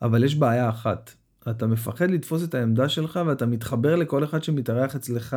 אבל 0.03 0.25
יש 0.25 0.35
בעיה 0.35 0.68
אחת. 0.68 1.11
אתה 1.51 1.66
מפחד 1.66 2.11
לתפוס 2.11 2.44
את 2.44 2.55
העמדה 2.55 2.88
שלך 2.88 3.21
ואתה 3.27 3.47
מתחבר 3.47 3.97
לכל 3.97 4.25
אחד 4.25 4.42
שמתארח 4.42 4.97
אצלך 4.97 5.37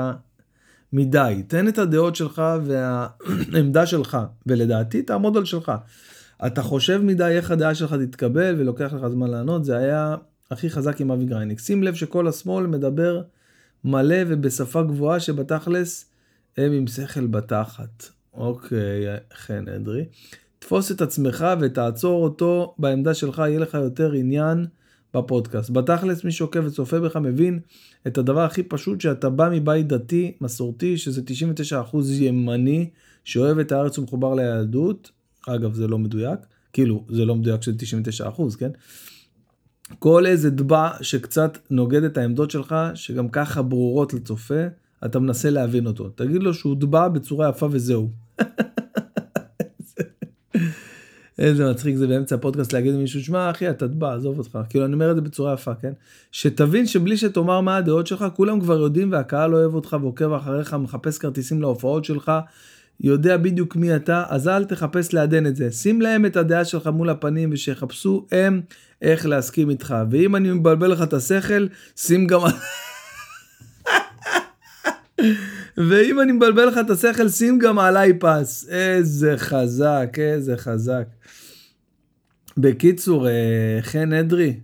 מדי. 0.93 1.43
תן 1.47 1.67
את 1.67 1.77
הדעות 1.77 2.15
שלך 2.15 2.41
והעמדה 2.63 3.86
שלך, 3.86 4.17
ולדעתי 4.47 5.01
תעמוד 5.01 5.38
על 5.38 5.45
שלך. 5.45 5.71
אתה 6.45 6.62
חושב 6.62 7.01
מדי 7.03 7.23
איך 7.23 7.51
הדעה 7.51 7.75
שלך 7.75 7.93
תתקבל 7.93 8.55
ולוקח 8.57 8.93
לך 8.93 9.07
זמן 9.07 9.29
לענות, 9.29 9.65
זה 9.65 9.77
היה 9.77 10.15
הכי 10.51 10.69
חזק 10.69 11.01
עם 11.01 11.12
אבי 11.12 11.25
גרייניק. 11.25 11.60
שים 11.60 11.84
לב 11.84 11.95
שכל 11.95 12.27
השמאל 12.27 12.67
מדבר 12.67 13.21
מלא 13.84 14.17
ובשפה 14.27 14.84
גבוהה 14.84 15.19
שבתכלס 15.19 16.11
הם 16.57 16.71
עם 16.71 16.87
שכל 16.87 17.27
בתחת. 17.27 18.05
אוקיי, 18.33 19.05
חן 19.33 19.67
אדרי. 19.67 20.05
תפוס 20.59 20.91
את 20.91 21.01
עצמך 21.01 21.45
ותעצור 21.59 22.23
אותו 22.23 22.75
בעמדה 22.79 23.13
שלך, 23.13 23.37
יהיה 23.37 23.59
לך 23.59 23.73
יותר 23.73 24.11
עניין 24.11 24.65
בפודקאסט. 25.13 25.69
בתכלס, 25.69 26.23
מי 26.23 26.31
שעוקב 26.31 26.65
וצופה 26.65 26.99
בך 26.99 27.15
מבין 27.15 27.59
את 28.07 28.17
הדבר 28.17 28.41
הכי 28.41 28.63
פשוט, 28.63 29.01
שאתה 29.01 29.29
בא 29.29 29.49
מבית 29.51 29.87
דתי, 29.87 30.37
מסורתי, 30.41 30.97
שזה 30.97 31.21
99% 31.91 31.97
ימני, 32.11 32.89
שאוהב 33.23 33.59
את 33.59 33.71
הארץ 33.71 33.97
ומחובר 33.97 34.35
ליהדות. 34.35 35.11
אגב, 35.47 35.73
זה 35.73 35.87
לא 35.87 35.97
מדויק. 35.97 36.39
כאילו, 36.73 37.05
זה 37.09 37.25
לא 37.25 37.35
מדויק 37.35 37.61
שזה 37.61 37.77
99%, 38.27 38.55
כן? 38.59 38.71
כל 39.99 40.25
איזה 40.25 40.49
דבע 40.49 40.89
שקצת 41.01 41.57
נוגד 41.69 42.03
את 42.03 42.17
העמדות 42.17 42.51
שלך, 42.51 42.75
שגם 42.95 43.29
ככה 43.29 43.61
ברורות 43.61 44.13
לצופה, 44.13 44.63
אתה 45.05 45.19
מנסה 45.19 45.49
להבין 45.49 45.87
אותו. 45.87 46.09
תגיד 46.09 46.43
לו 46.43 46.53
שהוא 46.53 46.75
דבע 46.75 47.07
בצורה 47.07 47.49
יפה 47.49 47.67
וזהו. 47.71 48.09
איזה 51.39 51.71
מצחיק 51.71 51.95
זה 51.95 52.07
באמצע 52.07 52.35
הפודקאסט 52.35 52.73
להגיד 52.73 52.93
למישהו, 52.93 53.23
שמע 53.23 53.49
אחי 53.49 53.69
אתה 53.69 53.87
דבע, 53.87 54.13
עזוב 54.13 54.37
אותך. 54.37 54.59
כאילו 54.69 54.85
אני 54.85 54.93
אומר 54.93 55.11
את 55.11 55.15
זה 55.15 55.21
בצורה 55.21 55.53
יפה, 55.53 55.75
כן? 55.75 55.91
שתבין 56.31 56.87
שבלי 56.87 57.17
שתאמר 57.17 57.61
מה 57.61 57.77
הדעות 57.77 58.07
שלך, 58.07 58.25
כולם 58.35 58.59
כבר 58.59 58.79
יודעים 58.79 59.11
והקהל 59.11 59.55
אוהב 59.55 59.73
אותך 59.73 59.97
ועוקב 60.01 60.33
אחריך, 60.33 60.73
מחפש 60.73 61.17
כרטיסים 61.17 61.61
להופעות 61.61 62.05
שלך, 62.05 62.31
יודע 62.99 63.37
בדיוק 63.37 63.75
מי 63.75 63.95
אתה, 63.95 64.23
אז 64.27 64.47
אל 64.47 64.65
תחפש 64.65 65.13
לעדן 65.13 65.45
את 65.45 65.55
זה. 65.55 65.71
שים 65.71 66.01
להם 66.01 66.25
את 66.25 66.35
הדעה 66.37 66.65
שלך 66.65 66.87
מול 66.87 67.09
הפנים 67.09 67.49
ושיחפשו 67.53 68.25
הם 68.31 68.61
איך 69.01 69.25
להסכים 69.25 69.69
איתך. 69.69 69.95
ואם 70.11 70.35
אני 70.35 70.51
מבלבל 70.51 70.91
לך 70.91 71.01
את 71.01 71.13
השכל, 71.13 71.67
שים 71.95 72.27
גם... 72.27 72.39
ואם 75.77 76.19
אני 76.21 76.31
מבלבל 76.31 76.65
לך 76.65 76.77
את 76.77 76.89
השכל, 76.89 77.29
שים 77.29 77.60
גם 77.60 77.79
עליי 77.79 78.13
פס. 78.19 78.67
איזה 78.69 79.34
חזק, 79.38 80.17
איזה 80.17 80.57
חזק. 80.57 81.05
בקיצור, 82.57 83.27
אה, 83.27 83.79
חן 83.81 84.13
אדרי, 84.13 84.55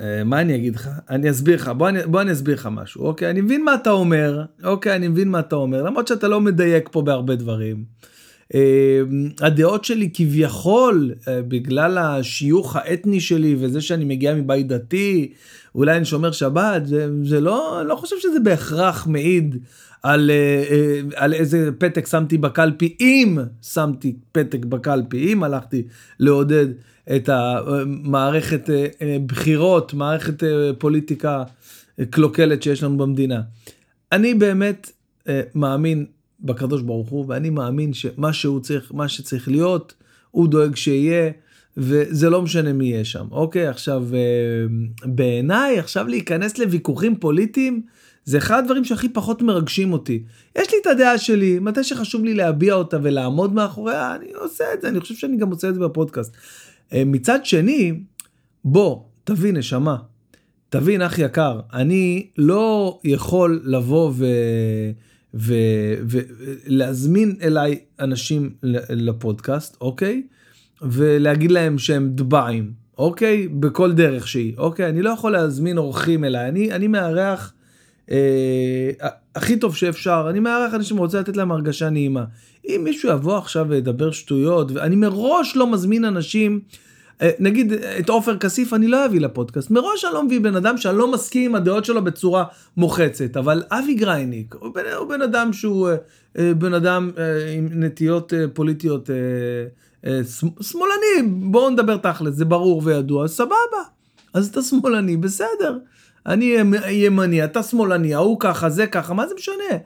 אה, 0.00 0.24
מה 0.24 0.40
אני 0.40 0.56
אגיד 0.56 0.76
לך? 0.76 0.88
אני 1.10 1.30
אסביר 1.30 1.56
לך, 1.56 1.68
בוא 1.68 1.88
אני, 1.88 1.98
בוא 2.06 2.20
אני 2.20 2.32
אסביר 2.32 2.54
לך 2.54 2.68
משהו, 2.72 3.04
אוקיי? 3.04 3.30
אני 3.30 3.40
מבין 3.40 3.64
מה 3.64 3.74
אתה 3.74 3.90
אומר, 3.90 4.44
אוקיי? 4.64 4.96
אני 4.96 5.08
מבין 5.08 5.28
מה 5.28 5.40
אתה 5.40 5.56
אומר, 5.56 5.82
למרות 5.82 6.08
שאתה 6.08 6.28
לא 6.28 6.40
מדייק 6.40 6.88
פה 6.92 7.02
בהרבה 7.02 7.36
דברים. 7.36 7.84
אה, 8.54 9.00
הדעות 9.40 9.84
שלי 9.84 10.10
כביכול, 10.14 11.12
אה, 11.28 11.42
בגלל 11.42 11.98
השיוך 11.98 12.76
האתני 12.76 13.20
שלי 13.20 13.56
וזה 13.58 13.80
שאני 13.80 14.04
מגיע 14.04 14.34
מבית 14.34 14.68
דתי, 14.68 15.32
אולי 15.74 15.96
אני 15.96 16.04
שומר 16.04 16.32
שבת, 16.32 16.86
זה, 16.86 17.08
זה 17.24 17.40
לא, 17.40 17.82
לא 17.86 17.96
חושב 17.96 18.16
שזה 18.18 18.40
בהכרח 18.40 19.06
מעיד 19.06 19.56
על, 20.02 20.30
אה, 20.30 21.00
על 21.16 21.34
איזה 21.34 21.70
פתק 21.78 22.06
שמתי 22.06 22.38
בקלפי, 22.38 22.96
אם 23.00 23.38
שמתי 23.62 24.16
פתק 24.32 24.64
בקלפי, 24.64 25.32
אם 25.32 25.42
הלכתי 25.42 25.82
לעודד 26.20 26.66
את 27.16 27.28
המערכת 27.28 28.70
בחירות, 29.26 29.94
מערכת 29.94 30.42
פוליטיקה 30.78 31.42
קלוקלת 32.10 32.62
שיש 32.62 32.82
לנו 32.82 32.96
במדינה. 32.96 33.40
אני 34.12 34.34
באמת 34.34 34.92
מאמין 35.54 36.06
בקדוש 36.40 36.82
ברוך 36.82 37.08
הוא, 37.08 37.24
ואני 37.28 37.50
מאמין 37.50 37.92
שמה 37.92 38.32
שהוא 38.32 38.60
צריך, 38.60 38.94
מה 38.94 39.08
שצריך 39.08 39.48
להיות, 39.48 39.94
הוא 40.30 40.48
דואג 40.48 40.76
שיהיה, 40.76 41.30
וזה 41.76 42.30
לא 42.30 42.42
משנה 42.42 42.72
מי 42.72 42.84
יהיה 42.84 43.04
שם. 43.04 43.26
אוקיי, 43.30 43.66
עכשיו, 43.66 44.04
אה, 44.14 44.18
בעיניי, 45.04 45.78
עכשיו 45.78 46.06
להיכנס 46.06 46.58
לוויכוחים 46.58 47.16
פוליטיים, 47.16 47.82
זה 48.24 48.38
אחד 48.38 48.58
הדברים 48.58 48.84
שהכי 48.84 49.08
פחות 49.08 49.42
מרגשים 49.42 49.92
אותי. 49.92 50.22
יש 50.58 50.72
לי 50.72 50.78
את 50.82 50.86
הדעה 50.86 51.18
שלי, 51.18 51.58
מתי 51.58 51.84
שחשוב 51.84 52.24
לי 52.24 52.34
להביע 52.34 52.74
אותה 52.74 52.98
ולעמוד 53.02 53.54
מאחוריה, 53.54 54.14
אני 54.14 54.32
עושה 54.32 54.64
את 54.74 54.82
זה, 54.82 54.88
אני 54.88 55.00
חושב 55.00 55.14
שאני 55.14 55.36
גם 55.36 55.50
עושה 55.50 55.68
את 55.68 55.74
זה 55.74 55.80
בפודקאסט. 55.80 56.36
אה, 56.92 57.02
מצד 57.06 57.44
שני, 57.44 58.00
בוא, 58.64 59.02
תבין, 59.24 59.56
נשמה, 59.56 59.96
תבין, 60.68 61.02
אח 61.02 61.18
יקר, 61.18 61.60
אני 61.72 62.26
לא 62.38 62.98
יכול 63.04 63.62
לבוא 63.64 64.12
ו... 64.14 64.26
ולהזמין 65.34 67.36
אליי 67.42 67.78
אנשים 68.00 68.50
לפודקאסט, 68.90 69.76
אוקיי? 69.80 70.22
ולהגיד 70.82 71.50
להם 71.50 71.78
שהם 71.78 72.10
דבעים, 72.14 72.72
אוקיי? 72.98 73.48
בכל 73.48 73.92
דרך 73.92 74.28
שהיא, 74.28 74.54
אוקיי? 74.58 74.88
אני 74.88 75.02
לא 75.02 75.10
יכול 75.10 75.32
להזמין 75.32 75.78
אורחים 75.78 76.24
אליי, 76.24 76.48
אני, 76.48 76.72
אני 76.72 76.86
מארח 76.86 77.52
אה, 78.10 78.90
הכי 79.34 79.56
טוב 79.56 79.76
שאפשר, 79.76 80.26
אני 80.30 80.40
מארח 80.40 80.74
אנשים 80.74 80.96
רוצה 80.96 81.20
לתת 81.20 81.36
להם 81.36 81.52
הרגשה 81.52 81.90
נעימה. 81.90 82.24
אם 82.64 82.80
מישהו 82.84 83.10
יבוא 83.10 83.38
עכשיו 83.38 83.66
וידבר 83.68 84.10
שטויות, 84.10 84.72
ואני 84.72 84.96
מראש 84.96 85.56
לא 85.56 85.72
מזמין 85.72 86.04
אנשים, 86.04 86.60
נגיד 87.38 87.72
את 87.72 88.08
עופר 88.08 88.36
כסיף 88.36 88.72
אני 88.72 88.88
לא 88.88 89.06
אביא 89.06 89.20
לפודקאסט, 89.20 89.70
מראש 89.70 90.04
אני 90.04 90.14
לא 90.14 90.22
מביא 90.22 90.40
בן 90.40 90.56
אדם 90.56 90.76
שאני 90.76 90.98
לא 90.98 91.12
מסכים 91.12 91.50
עם 91.50 91.54
הדעות 91.54 91.84
שלו 91.84 92.04
בצורה 92.04 92.44
מוחצת, 92.76 93.36
אבל 93.36 93.62
אבי 93.70 93.94
גרייניק 93.94 94.54
הוא 94.60 94.74
בן, 94.74 94.82
הוא 94.98 95.08
בן 95.08 95.22
אדם 95.22 95.52
שהוא 95.52 95.88
אה, 95.88 95.96
אה, 96.38 96.54
בן 96.54 96.74
אדם 96.74 97.10
עם 97.56 97.68
נטיות 97.84 98.32
פוליטיות 98.54 99.10
שמאלני, 100.60 101.28
בואו 101.30 101.70
נדבר 101.70 101.96
תכל'ס, 101.96 102.34
זה 102.34 102.44
ברור 102.44 102.82
וידוע, 102.84 103.28
סבבה, 103.28 103.82
אז 104.34 104.48
אתה 104.48 104.62
שמאלני, 104.62 105.16
בסדר. 105.16 105.78
אני 106.26 106.56
ימני, 106.90 107.44
אתה 107.44 107.62
שמאלני, 107.62 108.14
ההוא 108.14 108.36
ככה, 108.40 108.70
זה 108.70 108.86
ככה, 108.86 109.14
מה 109.14 109.28
זה 109.28 109.34
משנה? 109.34 109.78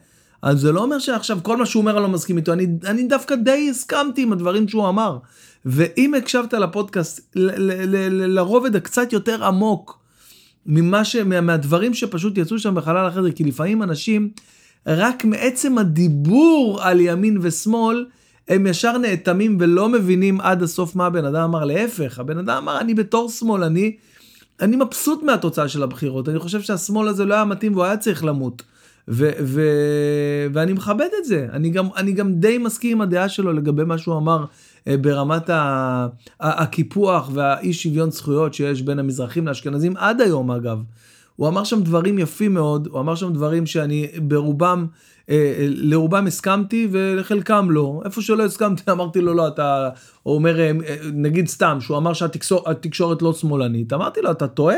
אז 0.42 0.61
זה 0.61 0.73
לא 0.73 0.83
אומר 0.83 0.99
שעכשיו 0.99 1.38
כל 1.42 1.57
מה 1.57 1.66
שהוא 1.66 1.81
אומר 1.81 1.92
אני 1.92 2.03
לא 2.03 2.09
מסכים 2.09 2.37
איתו, 2.37 2.53
אני, 2.53 2.66
אני 2.87 3.03
דווקא 3.03 3.35
די 3.35 3.68
הסכמתי 3.71 4.23
עם 4.23 4.33
הדברים 4.33 4.68
שהוא 4.68 4.88
אמר. 4.88 5.18
ואם 5.66 6.14
הקשבת 6.14 6.55
לפודקאסט 6.55 7.37
לרובד 8.11 8.77
הקצת 8.77 9.12
יותר 9.12 9.44
עמוק 9.44 9.98
ממה 10.66 11.05
ש... 11.05 11.16
מהדברים 11.16 11.94
שפשוט 11.94 12.38
יצאו 12.38 12.59
שם 12.59 12.75
בחלל 12.75 13.07
החדר, 13.07 13.31
כי 13.31 13.44
לפעמים 13.44 13.83
אנשים, 13.83 14.31
רק 14.87 15.25
מעצם 15.25 15.79
הדיבור 15.79 16.83
על 16.83 17.01
ימין 17.01 17.38
ושמאל, 17.42 18.07
הם 18.48 18.66
ישר 18.66 18.98
נאטמים 18.98 19.57
ולא 19.61 19.88
מבינים 19.88 20.40
עד 20.40 20.62
הסוף 20.62 20.96
מה 20.96 21.07
הבן 21.07 21.25
אדם 21.25 21.42
אמר. 21.42 21.64
להפך, 21.64 22.18
הבן 22.18 22.38
אדם 22.38 22.57
אמר, 22.57 22.81
אני 22.81 22.94
בתור 22.94 23.31
שמאלני, 23.31 23.96
אני 24.61 24.77
מבסוט 24.77 25.22
מהתוצאה 25.22 25.68
של 25.68 25.83
הבחירות. 25.83 26.29
אני 26.29 26.38
חושב 26.38 26.61
שהשמאל 26.61 27.09
הזה 27.09 27.25
לא 27.25 27.35
היה 27.35 27.44
מתאים 27.44 27.72
והוא 27.72 27.85
היה 27.85 27.96
צריך 27.96 28.25
למות. 28.25 28.62
ו- 29.09 29.31
ו- 29.42 30.46
ואני 30.53 30.72
מכבד 30.72 31.09
את 31.18 31.25
זה. 31.25 31.46
אני 31.53 31.70
גם, 31.70 31.88
אני 31.96 32.12
גם 32.12 32.33
די 32.33 32.59
מסכים 32.59 32.92
עם 32.92 33.01
הדעה 33.01 33.29
שלו 33.29 33.53
לגבי 33.53 33.85
מה 33.85 33.98
שהוא 33.98 34.16
אמר 34.16 34.44
ברמת 34.87 35.51
הקיפוח 36.40 37.31
והאי 37.33 37.73
שוויון 37.73 38.11
זכויות 38.11 38.55
שיש 38.55 38.83
בין 38.83 38.99
המזרחים 38.99 39.47
לאשכנזים 39.47 39.97
עד 39.97 40.21
היום 40.21 40.51
אגב. 40.51 40.83
הוא 41.37 41.49
אמר 41.49 41.64
שם 41.64 41.83
דברים 41.83 42.18
יפים 42.18 42.55
מאוד, 42.55 42.88
הוא 42.90 43.01
אמר 43.01 43.14
שם 43.14 43.33
דברים 43.33 43.66
שאני 43.66 44.07
ברובם, 44.23 44.87
אה, 45.31 45.35
אה, 45.35 45.66
לרובם 45.68 46.27
הסכמתי 46.27 46.88
ולחלקם 46.90 47.71
לא. 47.71 48.03
איפה 48.05 48.23
שלא 48.23 48.45
הסכמתי 48.45 48.90
אמרתי 48.92 49.21
לו 49.21 49.35
לא, 49.35 49.49
אתה, 49.49 49.88
אומר, 50.27 50.57
נגיד 51.12 51.49
סתם, 51.49 51.79
שהוא 51.81 51.97
אמר 51.97 52.12
שהתקשורת 52.12 53.23
לא 53.23 53.33
שמאלנית, 53.33 53.92
אמרתי 53.92 54.21
לו, 54.21 54.31
אתה 54.31 54.49
טועה, 54.49 54.77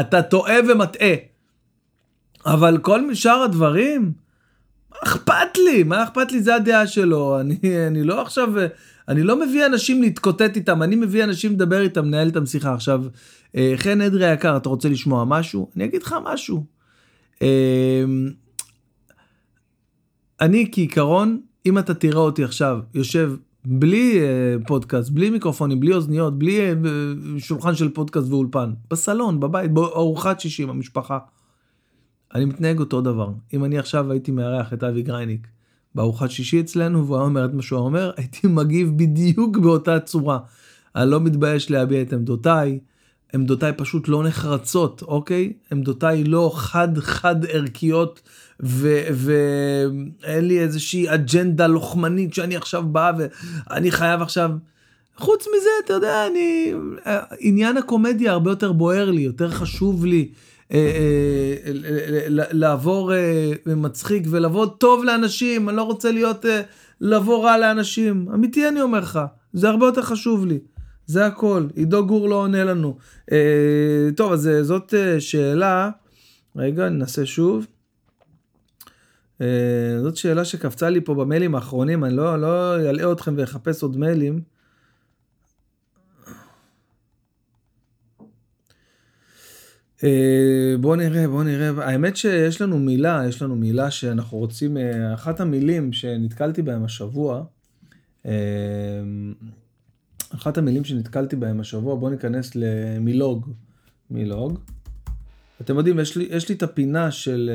אתה 0.00 0.22
טועה 0.22 0.54
ומטעה. 0.68 1.14
אבל 2.46 2.78
כל 2.78 3.14
שאר 3.14 3.42
הדברים, 3.42 4.12
אכפת 5.04 5.58
לי? 5.64 5.82
מה 5.82 6.04
אכפת 6.04 6.32
לי? 6.32 6.42
זה 6.42 6.54
הדעה 6.54 6.86
שלו. 6.86 7.40
אני, 7.40 7.58
אני 7.86 8.02
לא 8.02 8.22
עכשיו, 8.22 8.48
אני 9.10 9.22
לא 9.22 9.40
מביא 9.40 9.66
אנשים 9.66 10.02
להתקוטט 10.02 10.56
איתם, 10.56 10.82
אני 10.82 10.96
מביא 10.96 11.24
אנשים 11.24 11.52
לדבר 11.52 11.80
איתם, 11.80 12.04
לנהל 12.04 12.26
איתם 12.26 12.46
שיחה. 12.46 12.74
עכשיו, 12.74 13.04
אה, 13.56 13.72
חן 13.76 14.00
אדרי 14.00 14.26
היקר, 14.26 14.56
אתה 14.56 14.68
רוצה 14.68 14.88
לשמוע 14.88 15.24
משהו? 15.24 15.70
אני 15.76 15.84
אגיד 15.84 16.02
לך 16.02 16.16
משהו. 16.24 16.64
אה, 17.42 18.04
אני 20.40 20.68
כעיקרון, 20.72 21.40
אם 21.66 21.78
אתה 21.78 21.94
תראה 21.94 22.20
אותי 22.20 22.44
עכשיו 22.44 22.78
יושב 22.94 23.32
בלי 23.64 24.20
אה, 24.20 24.56
פודקאסט, 24.66 25.10
בלי 25.10 25.30
מיקרופונים, 25.30 25.80
בלי 25.80 25.94
אוזניות, 25.94 26.38
בלי 26.38 26.60
שולחן 27.38 27.74
של 27.74 27.88
פודקאסט 27.88 28.28
ואולפן, 28.28 28.72
בסלון, 28.90 29.40
בבית, 29.40 29.72
בארוחת 29.72 30.40
שישי 30.40 30.62
עם 30.62 30.70
המשפחה. 30.70 31.18
אני 32.34 32.44
מתנהג 32.44 32.78
אותו 32.78 33.00
דבר. 33.00 33.32
אם 33.52 33.64
אני 33.64 33.78
עכשיו 33.78 34.12
הייתי 34.12 34.30
מארח 34.30 34.72
את 34.72 34.84
אבי 34.84 35.02
גרייניק 35.02 35.46
בארוחת 35.94 36.30
שישי 36.30 36.60
אצלנו, 36.60 37.06
והוא 37.06 37.16
היה 37.16 37.24
אומר 37.24 37.44
את 37.44 37.54
מה 37.54 37.62
שהוא 37.62 37.80
אומר, 37.80 38.10
הייתי 38.16 38.46
מגיב 38.46 38.92
בדיוק 38.96 39.56
באותה 39.56 40.00
צורה. 40.00 40.38
אני 40.96 41.10
לא 41.10 41.20
מתבייש 41.20 41.70
להביע 41.70 42.02
את 42.02 42.12
עמדותיי, 42.12 42.78
עמדותיי 43.34 43.72
פשוט 43.76 44.08
לא 44.08 44.24
נחרצות, 44.24 45.02
אוקיי? 45.02 45.52
עמדותיי 45.72 46.24
לא 46.24 46.52
חד-חד 46.54 47.44
ערכיות, 47.44 48.22
ואין 48.60 50.44
לי 50.44 50.60
איזושהי 50.60 51.14
אג'נדה 51.14 51.66
לוחמנית 51.66 52.34
שאני 52.34 52.56
עכשיו 52.56 52.82
בא 52.82 53.12
ואני 53.18 53.90
חייב 53.90 54.22
עכשיו... 54.22 54.50
חוץ 55.16 55.46
מזה, 55.46 55.70
אתה 55.84 55.92
יודע, 55.92 56.26
אני... 56.26 56.72
עניין 57.38 57.76
הקומדיה 57.76 58.32
הרבה 58.32 58.50
יותר 58.50 58.72
בוער 58.72 59.10
לי, 59.10 59.20
יותר 59.20 59.50
חשוב 59.50 60.04
לי. 60.04 60.28
אה, 60.72 61.56
אה, 61.66 61.72
לעבור 62.52 63.14
אה, 63.14 63.52
מצחיק 63.66 64.26
ולבוא 64.30 64.66
טוב 64.66 65.04
לאנשים, 65.04 65.68
אני 65.68 65.76
לא 65.76 65.82
רוצה 65.82 66.12
להיות, 66.12 66.44
לבוא 67.00 67.44
רע 67.44 67.58
לאנשים. 67.58 68.28
אמיתי 68.34 68.68
אני 68.68 68.82
אומר 68.82 69.00
לך, 69.00 69.20
זה 69.52 69.68
הרבה 69.68 69.86
יותר 69.86 70.02
חשוב 70.02 70.46
לי. 70.46 70.58
זה 71.06 71.26
הכל. 71.26 71.66
עידו 71.74 72.06
גור 72.06 72.28
לא 72.28 72.34
עונה 72.34 72.64
לנו. 72.64 72.96
טוב, 74.16 74.32
אז 74.32 74.50
זאת 74.62 74.94
שאלה. 75.18 75.90
רגע, 76.56 76.88
ננסה 76.88 77.26
שוב. 77.26 77.66
זאת 80.02 80.16
שאלה 80.16 80.44
שקפצה 80.44 80.90
לי 80.90 81.00
פה 81.00 81.14
במיילים 81.14 81.54
האחרונים, 81.54 82.04
אני 82.04 82.16
לא, 82.16 82.40
לא 82.40 82.76
אלאה 82.80 83.12
אתכם 83.12 83.34
ואחפש 83.36 83.82
עוד 83.82 83.96
מיילים. 83.96 84.40
בוא 90.80 90.96
נראה, 90.96 91.28
בוא 91.28 91.44
נראה. 91.44 91.86
האמת 91.86 92.16
שיש 92.16 92.60
לנו 92.60 92.78
מילה, 92.78 93.22
יש 93.28 93.42
לנו 93.42 93.56
מילה 93.56 93.90
שאנחנו 93.90 94.38
רוצים, 94.38 94.76
אה, 94.76 95.14
אחת 95.14 95.40
המילים 95.40 95.92
שנתקלתי 95.92 96.62
בהם 96.62 96.84
השבוע, 96.84 97.44
אה, 98.26 98.32
אחת 100.34 100.58
המילים 100.58 100.84
שנתקלתי 100.84 101.36
בהם 101.36 101.60
השבוע, 101.60 101.94
בוא 101.94 102.10
ניכנס 102.10 102.50
למילוג. 102.54 103.52
מילוג. 104.10 104.58
אתם 105.60 105.76
יודעים, 105.76 105.98
יש 105.98 106.16
לי, 106.16 106.28
יש 106.30 106.48
לי 106.48 106.54
את 106.54 106.62
הפינה 106.62 107.10
של... 107.10 107.50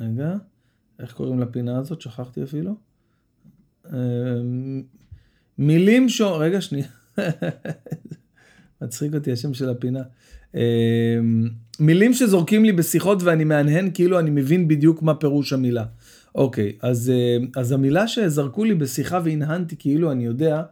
רגע, 0.00 0.34
איך 0.98 1.12
קוראים 1.12 1.40
לפינה 1.40 1.78
הזאת? 1.78 2.00
שכחתי 2.00 2.42
אפילו. 2.42 2.74
מילים 5.58 6.08
ש... 6.08 6.20
רגע, 6.20 6.60
שנייה. 6.60 6.86
מצחיק 8.82 9.14
אותי 9.14 9.32
השם 9.32 9.54
של 9.54 9.68
הפינה. 9.68 10.02
אמ, 10.54 10.60
מילים 11.80 12.14
שזורקים 12.14 12.64
לי 12.64 12.72
בשיחות 12.72 13.22
ואני 13.22 13.44
מהנהן 13.44 13.90
כאילו 13.94 14.18
אני 14.18 14.30
מבין 14.30 14.68
בדיוק 14.68 15.02
מה 15.02 15.14
פירוש 15.14 15.52
המילה. 15.52 15.84
אוקיי, 16.34 16.72
אז, 16.82 17.10
אה, 17.10 17.36
אז 17.56 17.72
המילה 17.72 18.08
שזרקו 18.08 18.64
לי 18.64 18.74
בשיחה 18.74 19.20
והנהנתי 19.24 19.76
כאילו 19.78 20.12
אני 20.12 20.24
יודע 20.24 20.62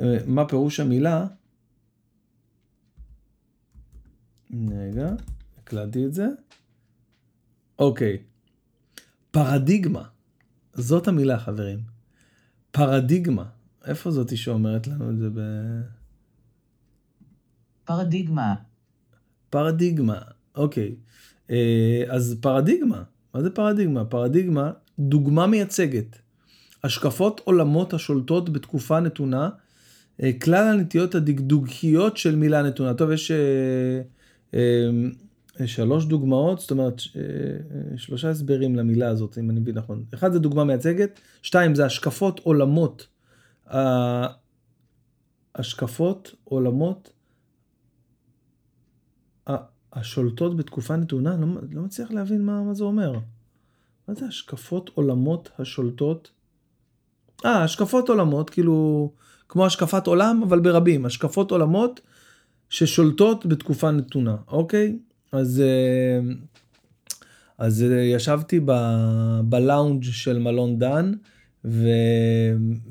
אה, 0.00 0.18
מה 0.26 0.48
פירוש 0.48 0.80
המילה. 0.80 1.26
רגע, 4.70 5.10
הקלטתי 5.58 6.06
את 6.06 6.14
זה. 6.14 6.26
אוקיי, 7.78 8.18
פרדיגמה. 9.30 10.02
זאת 10.74 11.08
המילה 11.08 11.38
חברים. 11.38 11.78
פרדיגמה. 12.70 13.44
איפה 13.84 14.10
זאתי 14.10 14.36
שאומרת 14.36 14.86
לנו 14.86 15.10
את 15.10 15.18
זה 15.18 15.28
ב... 15.34 15.40
פרדיגמה. 17.84 18.54
פרדיגמה, 19.50 20.18
אוקיי. 20.54 20.94
אה, 21.50 22.04
אז 22.08 22.36
פרדיגמה, 22.40 23.02
מה 23.34 23.42
זה 23.42 23.50
פרדיגמה? 23.50 24.04
פרדיגמה, 24.04 24.70
דוגמה 24.98 25.46
מייצגת. 25.46 26.18
השקפות 26.84 27.40
עולמות 27.44 27.94
השולטות 27.94 28.50
בתקופה 28.50 29.00
נתונה, 29.00 29.50
אה, 30.22 30.30
כלל 30.42 30.68
הנטיות 30.68 31.14
הדקדוקיות 31.14 32.16
של 32.16 32.36
מילה 32.36 32.62
נתונה. 32.62 32.94
טוב, 32.94 33.10
יש 33.10 33.30
אה, 34.54 35.66
שלוש 35.66 36.04
דוגמאות, 36.04 36.60
זאת 36.60 36.70
אומרת, 36.70 37.00
שלושה 37.96 38.30
הסברים 38.30 38.76
למילה 38.76 39.08
הזאת, 39.08 39.38
אם 39.38 39.50
אני 39.50 39.60
מבין 39.60 39.78
נכון. 39.78 40.04
אחד 40.14 40.32
זה 40.32 40.38
דוגמה 40.38 40.64
מייצגת, 40.64 41.20
שתיים 41.42 41.74
זה 41.74 41.86
השקפות 41.86 42.40
עולמות. 42.40 43.06
השקפות 45.54 46.34
עולמות 46.44 47.12
השולטות 49.92 50.56
בתקופה 50.56 50.96
נתונה, 50.96 51.36
לא, 51.36 51.46
לא 51.72 51.82
מצליח 51.82 52.10
להבין 52.10 52.44
מה, 52.44 52.62
מה 52.62 52.74
זה 52.74 52.84
אומר. 52.84 53.18
מה 54.08 54.14
זה 54.14 54.26
השקפות 54.26 54.90
עולמות 54.94 55.50
השולטות? 55.58 56.30
אה, 57.44 57.62
השקפות 57.62 58.08
עולמות, 58.08 58.50
כאילו, 58.50 59.10
כמו 59.48 59.66
השקפת 59.66 60.06
עולם, 60.06 60.42
אבל 60.42 60.60
ברבים. 60.60 61.06
השקפות 61.06 61.50
עולמות 61.50 62.00
ששולטות 62.68 63.46
בתקופה 63.46 63.90
נתונה, 63.90 64.36
אוקיי? 64.48 64.98
אז, 65.32 65.60
אה, 65.60 66.32
אז 67.58 67.82
אה, 67.82 68.00
ישבתי 68.00 68.60
ב, 68.64 68.72
בלאונג' 69.44 70.04
של 70.04 70.38
מלון 70.38 70.78
דן, 70.78 71.12
ו... 71.64 71.88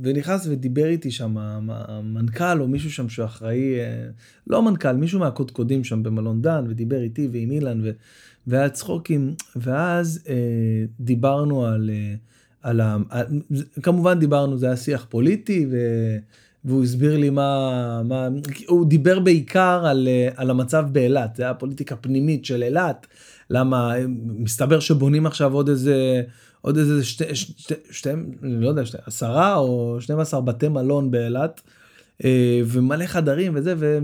ונכנס 0.03 0.47
ודיבר 0.47 0.85
איתי 0.85 1.11
שם 1.11 1.35
המנכ"ל 1.37 2.61
או 2.61 2.67
מישהו 2.67 2.91
שם 2.91 3.09
שאחראי, 3.09 3.79
אה, 3.79 4.09
לא 4.47 4.61
מנכ"ל, 4.61 4.93
מישהו 4.93 5.19
מהקודקודים 5.19 5.83
שם 5.83 6.03
במלון 6.03 6.41
דן, 6.41 6.65
ודיבר 6.69 7.01
איתי 7.01 7.29
ועם 7.31 7.51
אילן, 7.51 7.81
ו... 7.83 7.91
והיה 8.47 8.69
צחוקים, 8.69 9.33
ואז 9.55 10.23
אה, 10.29 10.35
דיברנו 10.99 11.65
על, 11.65 11.89
אה, 11.93 12.15
על 12.61 12.81
ה... 12.81 12.97
כמובן 13.83 14.19
דיברנו, 14.19 14.57
זה 14.57 14.65
היה 14.65 14.77
שיח 14.77 15.05
פוליטי, 15.09 15.67
ו... 15.71 15.77
והוא 16.65 16.83
הסביר 16.83 17.17
לי 17.17 17.29
מה, 17.29 18.01
מה, 18.03 18.27
הוא 18.67 18.85
דיבר 18.85 19.19
בעיקר 19.19 19.83
על, 19.85 20.07
אה, 20.07 20.29
על 20.35 20.49
המצב 20.49 20.85
באילת, 20.91 21.35
זה 21.35 21.43
היה 21.43 21.53
פוליטיקה 21.53 21.95
פנימית 21.95 22.45
של 22.45 22.63
אילת, 22.63 23.07
למה, 23.49 23.93
מסתבר 24.37 24.79
שבונים 24.79 25.25
עכשיו 25.25 25.53
עוד 25.53 25.69
איזה, 25.69 26.21
עוד 26.61 26.77
איזה 26.77 27.03
שתי, 27.03 27.35
שתי, 27.35 27.73
שתי 27.91 28.09
לא 28.41 28.69
יודע, 28.69 28.85
שתי, 28.85 28.97
עשרה 29.05 29.55
או 29.55 29.97
12 29.99 30.41
בתי 30.41 30.67
מלון 30.67 31.11
באילת, 31.11 31.61
אה, 32.23 32.61
ומלא 32.65 33.05
חדרים 33.05 33.51
וזה, 33.55 33.73
ו... 33.77 33.99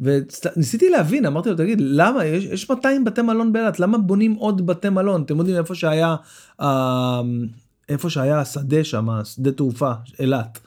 וניסיתי 0.00 0.90
להבין, 0.90 1.26
אמרתי 1.26 1.50
לו, 1.50 1.56
תגיד, 1.56 1.78
למה, 1.80 2.24
יש, 2.24 2.44
יש 2.44 2.70
200 2.70 3.04
בתי 3.04 3.22
מלון 3.22 3.52
באילת, 3.52 3.80
למה 3.80 3.98
בונים 3.98 4.34
עוד 4.34 4.66
בתי 4.66 4.88
מלון? 4.88 5.22
אתם 5.22 5.38
יודעים 5.38 5.56
איפה 5.56 5.74
שהיה, 5.74 6.16
אה, 6.60 7.22
איפה 7.88 8.10
שהיה 8.10 8.40
השדה 8.40 8.84
שם, 8.84 9.08
שדה 9.24 9.52
תעופה, 9.52 9.92
אילת, 10.18 10.58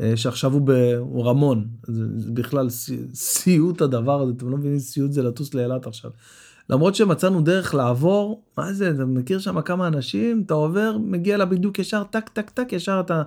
אה, 0.00 0.16
שעכשיו 0.16 0.52
הוא 0.52 0.60
ברמון, 0.60 1.66
זה, 1.86 2.04
זה 2.16 2.30
בכלל 2.32 2.68
סיוט 3.14 3.82
הדבר 3.82 4.22
הזה, 4.22 4.32
אתם 4.36 4.50
לא 4.50 4.56
מבינים 4.56 4.78
סיוט 4.78 5.12
זה 5.12 5.22
לטוס 5.22 5.54
לאילת 5.54 5.86
עכשיו. 5.86 6.10
למרות 6.70 6.94
שמצאנו 6.94 7.40
דרך 7.40 7.74
לעבור, 7.74 8.42
מה 8.58 8.72
זה, 8.72 8.90
אתה 8.90 9.04
מכיר 9.04 9.38
שם 9.38 9.60
כמה 9.60 9.86
אנשים, 9.86 10.42
אתה 10.46 10.54
עובר, 10.54 10.96
מגיע 11.00 11.36
לה 11.36 11.44
בדיוק 11.44 11.78
ישר, 11.78 12.02
טק 12.10 12.28
טק 12.28 12.50
טק, 12.50 12.72
ישר 12.72 13.00
אתה... 13.04 13.22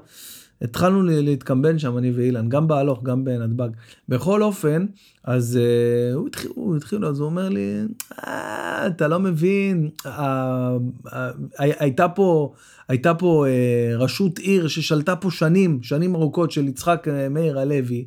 התחלנו 0.61 1.03
להתקמבן 1.03 1.79
שם, 1.79 1.97
אני 1.97 2.11
ואילן, 2.11 2.49
גם 2.49 2.67
בהלוך, 2.67 3.03
גם 3.03 3.25
בנתב"ג. 3.25 3.69
בכל 4.09 4.43
אופן, 4.43 4.85
אז 5.23 5.59
uh, 5.59 6.15
הוא 6.15 6.27
התחיל, 6.27 6.51
הוא 6.55 6.75
התחיל, 6.75 7.05
אז 7.05 7.19
הוא 7.19 7.25
אומר 7.25 7.49
לי, 7.49 7.81
אה, 8.27 8.87
אתה 8.87 9.07
לא 9.07 9.19
מבין, 9.19 9.89
uh, 10.01 10.07
uh, 10.07 11.09
הייתה 11.57 12.09
פה, 12.09 12.53
הייתה 12.87 13.13
פה 13.13 13.45
uh, 13.45 13.97
רשות 13.97 14.39
עיר 14.39 14.67
ששלטה 14.67 15.15
פה 15.15 15.31
שנים, 15.31 15.83
שנים 15.83 16.15
ארוכות 16.15 16.51
של 16.51 16.67
יצחק 16.67 17.07
uh, 17.07 17.29
מאיר 17.29 17.59
הלוי. 17.59 18.05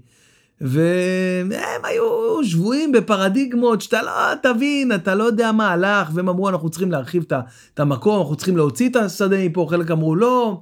והם 0.60 1.84
היו 1.84 2.44
שבויים 2.44 2.92
בפרדיגמות 2.92 3.80
שאתה 3.80 4.02
לא 4.02 4.34
תבין, 4.42 4.92
אתה 4.92 5.14
לא 5.14 5.24
יודע 5.24 5.52
מה 5.52 5.72
הלך, 5.72 6.08
והם 6.14 6.28
אמרו 6.28 6.48
אנחנו 6.48 6.70
צריכים 6.70 6.92
להרחיב 6.92 7.24
את 7.74 7.80
המקום, 7.80 8.20
אנחנו 8.20 8.36
צריכים 8.36 8.56
להוציא 8.56 8.88
את 8.88 8.96
השדה 8.96 9.36
מפה, 9.48 9.66
חלק 9.70 9.90
אמרו 9.90 10.16
לא, 10.16 10.60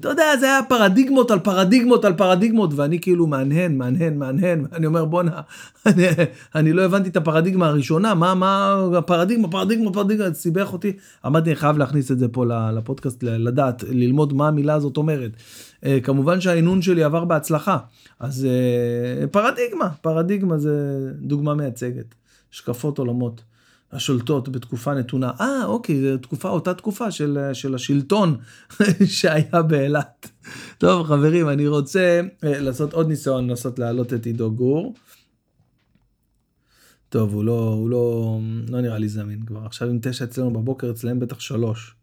אתה 0.00 0.08
יודע, 0.08 0.36
זה 0.40 0.46
היה 0.46 0.60
פרדיגמות 0.68 1.30
על 1.30 1.38
פרדיגמות 1.38 2.04
על 2.04 2.12
פרדיגמות, 2.12 2.74
ואני 2.74 3.00
כאילו 3.00 3.26
מהנהן, 3.26 3.78
מהנהן, 3.78 4.18
מהנהן, 4.18 4.66
ואני 4.72 4.86
אומר, 4.86 5.04
בואנה, 5.04 5.40
אני, 5.86 6.06
אני 6.54 6.72
לא 6.72 6.82
הבנתי 6.82 7.08
את 7.08 7.16
הפרדיגמה 7.16 7.66
הראשונה, 7.66 8.14
מה, 8.14 8.34
מה, 8.34 8.80
הפרדיגמה, 8.98 9.48
פרדיגמה, 9.48 9.92
פרדיגמה, 9.92 10.34
סיבך 10.34 10.72
אותי. 10.72 10.92
אמרתי, 11.26 11.50
אני 11.50 11.56
חייב 11.56 11.78
להכניס 11.78 12.10
את 12.10 12.18
זה 12.18 12.28
פה 12.28 12.44
לפודקאסט, 12.72 13.22
לדעת, 13.22 13.84
ללמוד 13.88 14.32
מה 14.32 14.48
המילה 14.48 14.74
הזאת 14.74 14.96
אומרת. 14.96 15.30
אה, 15.84 15.98
כמובן 16.02 16.40
שהאינון 16.40 16.82
שלי 16.82 17.02
עבר 17.02 17.24
בהצלחה, 17.24 17.78
אז 18.20 18.44
אה, 18.46 19.26
פרדיגמה, 19.26 19.88
פרדיגמה 20.00 20.58
זה 20.58 20.98
דוגמה 21.20 21.54
מייצגת, 21.54 22.14
השקפות 22.52 22.98
עולמות. 22.98 23.42
השולטות 23.92 24.48
בתקופה 24.48 24.94
נתונה. 24.94 25.30
אה, 25.40 25.64
אוקיי, 25.64 26.00
זו 26.00 26.18
תקופה, 26.18 26.48
אותה 26.48 26.74
תקופה 26.74 27.10
של, 27.10 27.38
של 27.52 27.74
השלטון 27.74 28.36
שהיה 29.16 29.62
באילת. 29.68 30.30
טוב, 30.78 31.06
חברים, 31.06 31.48
אני 31.48 31.66
רוצה 31.66 32.20
אה, 32.44 32.60
לעשות 32.60 32.92
עוד 32.92 33.08
ניסיון, 33.08 33.48
לנסות 33.48 33.78
להעלות 33.78 34.12
את 34.12 34.26
עידו 34.26 34.50
גור. 34.50 34.94
טוב, 37.08 37.34
הוא 37.34 37.44
לא, 37.44 37.68
הוא 37.68 37.90
לא, 37.90 38.38
לא 38.68 38.80
נראה 38.80 38.98
לי 38.98 39.08
זמין 39.08 39.46
כבר. 39.46 39.66
עכשיו 39.66 39.88
עם 39.88 39.98
תשע 40.02 40.24
אצלנו 40.24 40.50
בבוקר, 40.50 40.90
אצלם 40.90 41.20
בטח 41.20 41.40
שלוש. 41.40 41.94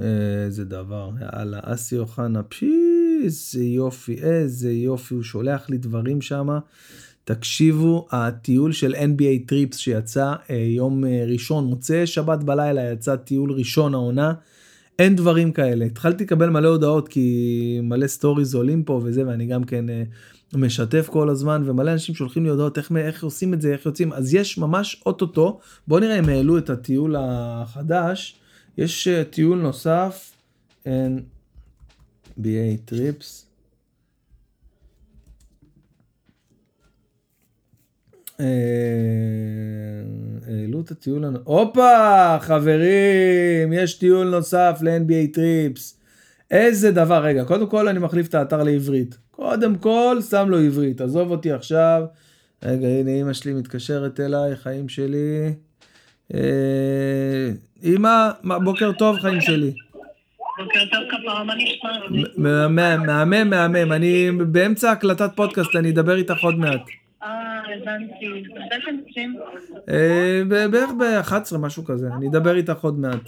איזה 0.00 0.64
דבר, 0.64 1.10
יאללה, 1.20 1.60
אסי 1.62 1.98
אוחנה, 1.98 2.42
פשי, 2.42 3.20
איזה 3.24 3.64
יופי, 3.64 4.14
איזה 4.22 4.72
יופי, 4.72 5.14
הוא 5.14 5.22
שולח 5.22 5.70
לי 5.70 5.78
דברים 5.78 6.20
שמה. 6.20 6.58
תקשיבו, 7.26 8.06
הטיול 8.10 8.72
של 8.72 8.94
NBA 8.94 9.48
Trips 9.48 9.76
שיצא 9.78 10.34
אה, 10.50 10.56
יום 10.56 11.04
אה, 11.04 11.24
ראשון, 11.26 11.64
מוצאי 11.64 12.06
שבת 12.06 12.44
בלילה 12.44 12.92
יצא 12.92 13.16
טיול 13.16 13.52
ראשון 13.52 13.94
העונה. 13.94 14.32
אין 14.98 15.16
דברים 15.16 15.52
כאלה. 15.52 15.84
התחלתי 15.84 16.24
לקבל 16.24 16.50
מלא 16.50 16.68
הודעות 16.68 17.08
כי 17.08 17.80
מלא 17.82 18.06
stories 18.06 18.54
עולים 18.54 18.82
פה 18.82 19.00
וזה, 19.04 19.26
ואני 19.26 19.46
גם 19.46 19.64
כן 19.64 19.90
אה, 19.90 20.02
משתף 20.54 21.08
כל 21.12 21.28
הזמן, 21.28 21.62
ומלא 21.66 21.92
אנשים 21.92 22.14
שולחים 22.14 22.44
לי 22.44 22.50
הודעות 22.50 22.78
איך, 22.78 22.92
איך 22.96 23.24
עושים 23.24 23.54
את 23.54 23.60
זה, 23.60 23.72
איך 23.72 23.86
יוצאים. 23.86 24.12
אז 24.12 24.34
יש 24.34 24.58
ממש 24.58 25.02
אוטוטו, 25.06 25.60
בואו 25.88 26.00
נראה 26.00 26.18
אם 26.18 26.28
העלו 26.28 26.58
את 26.58 26.70
הטיול 26.70 27.16
החדש. 27.18 28.38
יש 28.78 29.08
טיול 29.30 29.58
נוסף, 29.58 30.32
NBA 32.38 32.76
Trips. 32.84 33.45
העלו 40.48 40.80
את 40.80 40.90
הטיול, 40.90 41.24
הופה 41.44 42.36
חברים 42.40 43.72
יש 43.72 43.94
טיול 43.94 44.30
נוסף 44.30 44.78
ל-NBA 44.82 45.34
Trips. 45.34 46.00
איזה 46.50 46.90
דבר, 46.90 47.24
רגע, 47.24 47.44
קודם 47.44 47.66
כל 47.66 47.88
אני 47.88 47.98
מחליף 47.98 48.28
את 48.28 48.34
האתר 48.34 48.62
לעברית. 48.62 49.18
קודם 49.30 49.76
כל 49.76 50.18
שם 50.30 50.46
לו 50.48 50.58
עברית, 50.58 51.00
עזוב 51.00 51.30
אותי 51.30 51.52
עכשיו. 51.52 52.02
רגע, 52.64 52.86
הנה 52.86 53.10
אמא 53.10 53.32
שלי 53.32 53.52
מתקשרת 53.52 54.20
אליי, 54.20 54.56
חיים 54.56 54.88
שלי. 54.88 55.52
אה, 56.34 57.50
אמא, 57.84 58.30
בוקר 58.64 58.92
טוב 58.92 59.16
חיים 59.18 59.40
שלי. 59.40 59.74
בוקר 60.58 60.80
טוב 60.92 61.00
כפרה, 61.10 61.44
מה 61.44 61.54
נשמע? 61.54 62.38
מהמם, 62.98 63.50
מהמם, 63.50 63.92
אני 63.92 64.30
באמצע 64.30 64.92
הקלטת 64.92 65.30
פודקאסט, 65.34 65.76
אני 65.76 65.90
אדבר 65.90 66.16
איתך 66.16 66.42
עוד 66.42 66.58
מעט. 66.58 66.80
אה, 67.76 67.94
הבנתי. 67.94 68.24
יוצאים? 69.06 69.38
בערך 70.70 70.90
ב-11, 70.98 71.58
משהו 71.58 71.84
כזה. 71.84 72.08
אני 72.16 72.28
אדבר 72.28 72.56
איתך 72.56 72.84
עוד 72.84 72.98
מעט. 72.98 73.20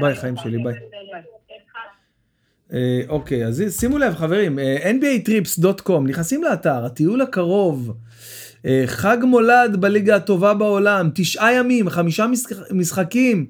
ביי, 0.00 0.14
חיים 0.14 0.36
שלי, 0.36 0.58
ביי. 0.58 0.74
אה, 2.72 3.00
אוקיי, 3.08 3.46
אז 3.46 3.62
שימו 3.80 3.98
לב, 3.98 4.14
חברים, 4.14 4.58
אה, 4.58 4.90
nbatrips.com, 4.90 6.00
נכנסים 6.08 6.42
לאתר, 6.42 6.84
הטיול 6.84 7.20
הקרוב. 7.20 7.96
אה, 8.66 8.82
חג 8.86 9.18
מולד 9.22 9.76
בליגה 9.80 10.16
הטובה 10.16 10.54
בעולם, 10.54 11.10
תשעה 11.14 11.52
ימים, 11.52 11.90
חמישה 11.90 12.26
משחקים, 12.70 13.46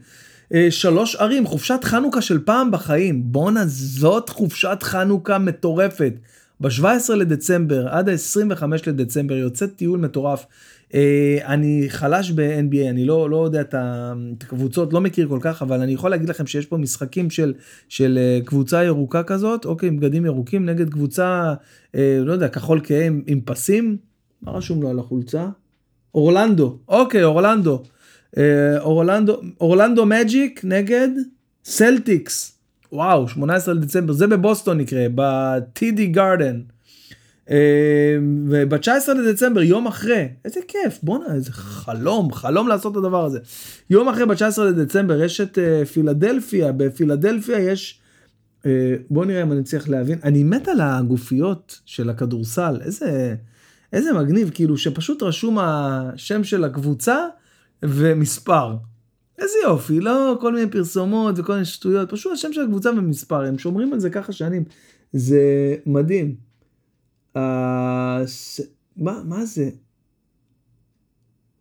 שלוש 0.70 1.16
ערים, 1.16 1.46
חופשת 1.46 1.84
חנוכה 1.84 2.22
של 2.22 2.38
פעם 2.44 2.70
בחיים. 2.70 3.22
בואנה, 3.24 3.62
זאת 3.66 4.28
חופשת 4.28 4.78
חנוכה 4.82 5.38
מטורפת. 5.38 6.12
ב-17 6.60 7.14
לדצמבר 7.14 7.88
עד 7.88 8.08
ה-25 8.08 8.62
לדצמבר 8.86 9.36
יוצא 9.36 9.66
טיול 9.66 10.00
מטורף. 10.00 10.46
אה, 10.94 11.38
אני 11.44 11.84
חלש 11.88 12.30
ב-NBA, 12.30 12.90
אני 12.90 13.04
לא, 13.04 13.30
לא 13.30 13.44
יודע 13.44 13.60
את 13.60 13.74
הקבוצות, 13.74 14.92
לא 14.92 15.00
מכיר 15.00 15.28
כל 15.28 15.38
כך, 15.42 15.62
אבל 15.62 15.80
אני 15.80 15.92
יכול 15.92 16.10
להגיד 16.10 16.28
לכם 16.28 16.46
שיש 16.46 16.66
פה 16.66 16.76
משחקים 16.76 17.30
של, 17.30 17.54
של 17.88 18.18
אה, 18.18 18.40
קבוצה 18.44 18.84
ירוקה 18.84 19.22
כזאת, 19.22 19.64
אוקיי, 19.64 19.88
עם 19.88 19.96
בגדים 19.96 20.26
ירוקים, 20.26 20.66
נגד 20.66 20.90
קבוצה, 20.90 21.54
אה, 21.94 22.20
לא 22.24 22.32
יודע, 22.32 22.48
כחול 22.48 22.80
כהה 22.84 23.06
עם, 23.06 23.22
עם 23.26 23.40
פסים, 23.44 23.96
מה 24.42 24.52
רשום 24.52 24.82
לו 24.82 24.90
על 24.90 24.98
החולצה? 24.98 25.48
אורלנדו, 26.14 26.78
אוקיי, 26.88 27.24
אורלנדו. 27.24 27.82
אורלנדו, 28.78 29.40
אורלנדו 29.60 30.06
מג'יק 30.06 30.60
נגד 30.64 31.08
סלטיקס. 31.64 32.57
וואו, 32.92 33.28
18 33.28 33.74
לדצמבר, 33.74 34.12
זה 34.12 34.26
בבוסטון 34.26 34.78
נקרא, 34.78 35.08
ב-TD 35.14 36.02
גארדן. 36.10 36.60
וב-19 38.48 39.12
לדצמבר, 39.14 39.62
יום 39.62 39.86
אחרי, 39.86 40.28
איזה 40.44 40.60
כיף, 40.68 40.98
בואנה, 41.02 41.34
איזה 41.34 41.52
חלום, 41.52 42.32
חלום 42.32 42.68
לעשות 42.68 42.92
את 42.92 42.96
הדבר 42.96 43.24
הזה. 43.24 43.38
יום 43.90 44.08
אחרי, 44.08 44.26
ב-19 44.26 44.62
לדצמבר, 44.62 45.22
יש 45.22 45.40
את 45.40 45.58
uh, 45.58 45.86
פילדלפיה, 45.86 46.72
בפילדלפיה 46.72 47.58
יש, 47.58 48.00
uh, 48.62 48.66
בואו 49.10 49.24
נראה 49.24 49.42
אם 49.42 49.52
אני 49.52 49.62
צריך 49.62 49.90
להבין, 49.90 50.18
אני 50.24 50.44
מת 50.44 50.68
על 50.68 50.80
הגופיות 50.80 51.80
של 51.86 52.10
הכדורסל, 52.10 52.78
איזה, 52.84 53.34
איזה 53.92 54.12
מגניב, 54.12 54.50
כאילו 54.54 54.78
שפשוט 54.78 55.22
רשום 55.22 55.58
השם 55.60 56.44
של 56.44 56.64
הקבוצה 56.64 57.18
ומספר. 57.82 58.76
איזה 59.38 59.54
יופי, 59.64 60.00
לא 60.00 60.38
כל 60.40 60.54
מיני 60.54 60.70
פרסומות 60.70 61.38
וכל 61.38 61.52
מיני 61.52 61.64
שטויות, 61.64 62.10
פשוט 62.10 62.32
השם 62.32 62.52
של 62.52 62.60
הקבוצה 62.60 62.90
ומספר, 62.90 63.40
הם 63.44 63.58
שומרים 63.58 63.92
על 63.92 64.00
זה 64.00 64.10
ככה 64.10 64.32
שנים. 64.32 64.64
זה 65.12 65.42
מדהים. 65.86 66.34
Uh, 67.36 67.40
ש... 68.26 68.60
מה, 68.96 69.22
מה 69.24 69.44
זה? 69.44 69.70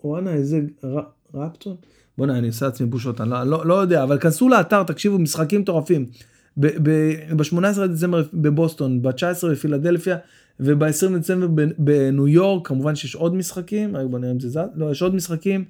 וואנה, 0.04 0.34
איזה 0.34 0.62
ר... 0.84 1.00
רפטון? 1.34 1.76
בואנה, 2.18 2.38
אני 2.38 2.48
עושה 2.48 2.66
לעצמי 2.66 2.88
בושות, 2.88 3.22
אני 3.22 3.30
לא, 3.30 3.44
לא, 3.44 3.66
לא 3.66 3.74
יודע, 3.74 4.04
אבל 4.04 4.20
כנסו 4.20 4.50
לאתר, 4.50 4.84
תקשיבו, 4.84 5.20
משחקים 5.20 5.62
מטורפים. 5.62 6.10
ב-18 6.58 7.88
דצמבר 7.88 8.24
בבוסטון, 8.34 9.02
ב-19 9.02 9.48
בפילדלפיה 9.52 10.18
וב-20 10.60 11.18
דצמבר 11.18 11.48
בניו 11.78 12.28
יורק, 12.28 12.68
כמובן 12.68 12.96
שיש 12.96 13.16
עוד 13.16 13.36
משחקים, 13.36 13.96
בוא 14.10 14.20
נראה 14.20 14.32
אם 14.32 14.40
זה 14.40 14.50
זז, 14.50 14.60
לא, 14.76 14.92
יש 14.92 15.02
עוד 15.02 15.16
משחקים. 15.16 15.66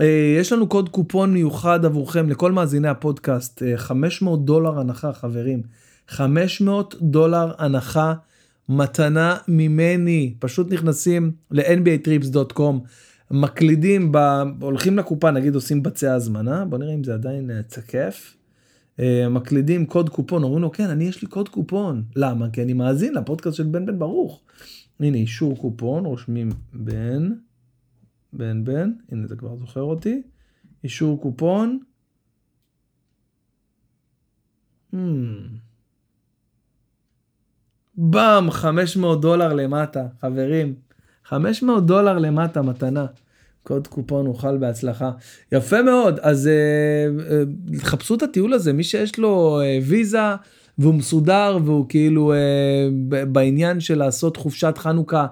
אה, 0.00 0.36
יש 0.40 0.52
לנו 0.52 0.66
קוד 0.68 0.88
קופון 0.88 1.32
מיוחד 1.32 1.84
עבורכם 1.84 2.28
לכל 2.28 2.52
מאזיני 2.52 2.88
הפודקאסט, 2.88 3.62
500 3.76 4.40
אה, 4.40 4.44
דולר 4.44 4.78
הנחה 4.78 5.12
חברים, 5.12 5.62
500 6.08 6.94
דולר 7.00 7.52
הנחה 7.58 8.14
מתנה 8.68 9.36
ממני, 9.48 10.34
פשוט 10.38 10.72
נכנסים 10.72 11.32
ל-nbatrips.com, 11.50 12.74
מקלידים, 13.30 14.12
ב... 14.12 14.18
הולכים 14.60 14.98
לקופה, 14.98 15.30
נגיד 15.30 15.54
עושים 15.54 15.82
בצע 15.82 16.14
הזמנה, 16.14 16.64
בוא 16.64 16.78
נראה 16.78 16.94
אם 16.94 17.04
זה 17.04 17.14
עדיין 17.14 17.50
אה, 17.50 17.62
תקף. 17.62 18.36
מקלידים 19.30 19.86
קוד 19.86 20.08
קופון, 20.08 20.42
אומרים 20.42 20.62
לו 20.62 20.72
כן, 20.72 20.90
אני 20.90 21.04
יש 21.04 21.22
לי 21.22 21.28
קוד 21.28 21.48
קופון. 21.48 22.02
למה? 22.16 22.50
כי 22.50 22.62
אני 22.62 22.72
מאזין 22.72 23.14
לפודקאסט 23.14 23.56
של 23.56 23.62
בן 23.62 23.86
בן 23.86 23.98
ברוך. 23.98 24.40
הנה 25.00 25.16
אישור 25.16 25.56
קופון, 25.56 26.04
רושמים 26.04 26.50
בן, 26.72 27.30
בן 28.32 28.64
בן, 28.64 28.92
הנה 29.12 29.26
זה 29.26 29.36
כבר 29.36 29.56
זוכר 29.56 29.82
אותי. 29.82 30.22
אישור 30.84 31.20
קופון. 31.20 31.78
Hmm. 34.94 34.96
באם, 37.94 38.50
500 38.50 39.20
דולר 39.20 39.52
למטה, 39.52 40.06
חברים. 40.20 40.74
500 41.24 41.86
דולר 41.86 42.18
למטה 42.18 42.62
מתנה. 42.62 43.06
קוד 43.62 43.86
קופון 43.86 44.26
אוכל 44.26 44.58
בהצלחה. 44.58 45.10
יפה 45.52 45.82
מאוד, 45.82 46.18
אז 46.18 46.46
אה, 46.46 46.52
אה, 47.30 47.42
חפשו 47.78 48.14
את 48.14 48.22
הטיול 48.22 48.52
הזה, 48.52 48.72
מי 48.72 48.84
שיש 48.84 49.18
לו 49.18 49.60
אה, 49.60 49.78
ויזה 49.82 50.18
והוא 50.78 50.94
מסודר 50.94 51.58
והוא 51.64 51.86
כאילו 51.88 52.32
אה, 52.32 52.88
בעניין 53.26 53.80
של 53.80 53.98
לעשות 53.98 54.36
חופשת 54.36 54.74
חנוכה 54.78 55.26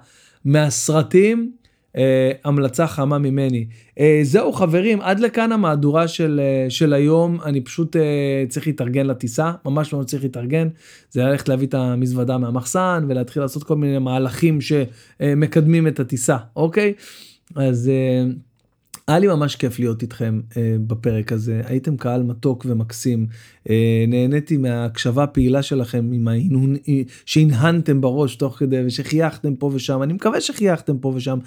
מהסרטים, 0.44 1.52
אה, 1.96 2.32
המלצה 2.44 2.86
חמה 2.86 3.18
ממני. 3.18 3.66
אה, 3.98 4.20
זהו 4.22 4.52
חברים, 4.52 5.00
עד 5.00 5.20
לכאן 5.20 5.52
המהדורה 5.52 6.08
של, 6.08 6.40
אה, 6.42 6.70
של 6.70 6.92
היום, 6.92 7.38
אני 7.44 7.60
פשוט 7.60 7.96
אה, 7.96 8.44
צריך 8.48 8.66
להתארגן 8.66 9.06
לטיסה, 9.06 9.52
ממש 9.64 9.92
לא 9.92 10.02
צריך 10.02 10.22
להתארגן, 10.22 10.68
זה 11.10 11.22
ללכת 11.22 11.48
להביא 11.48 11.66
את 11.66 11.74
המזוודה 11.74 12.38
מהמחסן 12.38 13.04
ולהתחיל 13.08 13.42
לעשות 13.42 13.64
כל 13.64 13.76
מיני 13.76 13.98
מהלכים 13.98 14.58
שמקדמים 14.60 15.86
את 15.86 16.00
הטיסה, 16.00 16.36
אוקיי? 16.56 16.92
אז... 17.56 17.88
אה, 17.88 18.30
היה 19.10 19.18
לי 19.18 19.26
ממש 19.26 19.56
כיף 19.56 19.78
להיות 19.78 20.02
איתכם 20.02 20.40
אה, 20.56 20.76
בפרק 20.86 21.32
הזה, 21.32 21.62
הייתם 21.64 21.96
קהל 21.96 22.22
מתוק 22.22 22.66
ומקסים, 22.68 23.26
אה, 23.70 24.04
נהניתי 24.08 24.56
מההקשבה 24.56 25.22
הפעילה 25.22 25.62
שלכם, 25.62 26.10
עם 26.12 26.28
ההנהון, 26.28 26.76
שהנהנתם 27.26 28.00
בראש 28.00 28.36
תוך 28.36 28.58
כדי 28.58 28.86
ושחייכתם 28.86 29.54
פה 29.56 29.70
ושם, 29.74 30.02
אני 30.02 30.12
מקווה 30.12 30.40
שחייכתם 30.40 30.98
פה 30.98 31.12
ושם. 31.16 31.38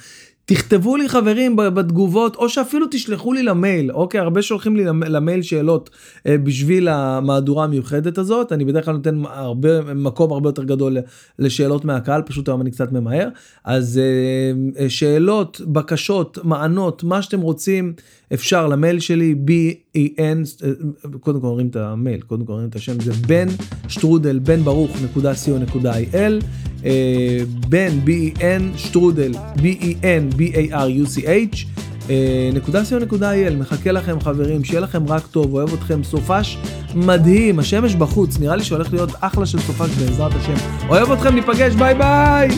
תכתבו 0.46 0.98
לי 0.98 1.10
חברים 1.10 1.56
בתגובות 1.56 2.36
או 2.36 2.50
שאפילו 2.50 2.86
תשלחו 2.91 3.34
לי 3.34 3.44
למייל 3.44 3.91
אוקיי? 3.91 4.20
הרבה 4.20 4.41
שולחים 4.41 4.76
לי 4.76 4.84
למייל 4.86 5.41
שאלות 5.41 5.89
אה, 6.28 6.38
בשביל 6.38 6.88
המהדורה 6.88 7.64
המיוחדת 7.64 8.18
הזאת. 8.18 8.52
אני 8.52 8.66
בדרך 8.66 8.86
כלל 8.86 8.94
נותן 8.94 9.22
הרבה 9.26 9.94
מקום 9.94 10.32
הרבה 10.32 10.50
יותר 10.50 10.64
גדול 10.64 10.98
לשאלות 11.39 11.86
מהקהל 11.86 12.22
פשוט 12.22 12.50
היום 12.50 12.62
אני 12.62 12.72
קצת 12.72 12.91
ממהר. 12.91 13.28
אז 13.64 14.00
אה, 14.80 14.89
שאלות 14.89 15.62
בקשות 15.66 16.38
מענות 16.44 17.04
מה 17.04 17.22
שאתם 17.22 17.41
רוצים 17.41 17.94
אפשר 18.34 18.67
למייל 18.67 18.99
שלי 18.99 19.36
ben 19.47 19.97
קודם 21.19 21.41
כל 21.41 21.47
אומרים 21.47 21.67
את 21.67 21.76
המייל 21.76 22.21
קודם 22.21 22.45
כל 22.45 22.51
אומרים 22.51 22.69
את 22.69 22.76
השם 22.76 22.99
זה 22.99 23.13
בן 23.28 23.47
שטרודל 23.88 24.39
בן 24.39 24.63
ברוך 24.63 25.01
נקודה 25.03 25.34
סיו 25.34 25.57
נקודה 25.57 25.93
il 25.99 26.45
בן 27.69 27.99
b-e-n 28.05 28.78
שטרודל 28.78 29.32
b-e-n 29.34 30.36
b-a-r-u-c-h 30.38 31.67
נקודה 32.53 32.84
סיו 32.84 32.99
נקודה 32.99 33.32
il 33.47 33.53
מחכה 33.53 33.91
לכם 33.91 34.19
חברים 34.19 34.63
שיהיה 34.63 34.80
לכם 34.80 35.07
רק 35.07 35.28
טוב 35.28 35.53
אוהב 35.53 35.74
אתכם 35.74 36.03
סופש 36.03 36.57
מדהים 36.95 37.59
השמש 37.59 37.95
בחוץ 37.95 38.39
נראה 38.39 38.55
לי 38.55 38.63
שהולך 38.63 38.93
להיות 38.93 39.09
אחלה 39.19 39.45
של 39.45 39.59
סופש 39.59 39.89
בעזרת 39.89 40.32
השם. 40.36 40.88
אוהב 40.89 41.11
אתכם 41.11 41.36
ניפגש 41.36 41.76
ביי 41.76 41.93
ביי 41.95 42.49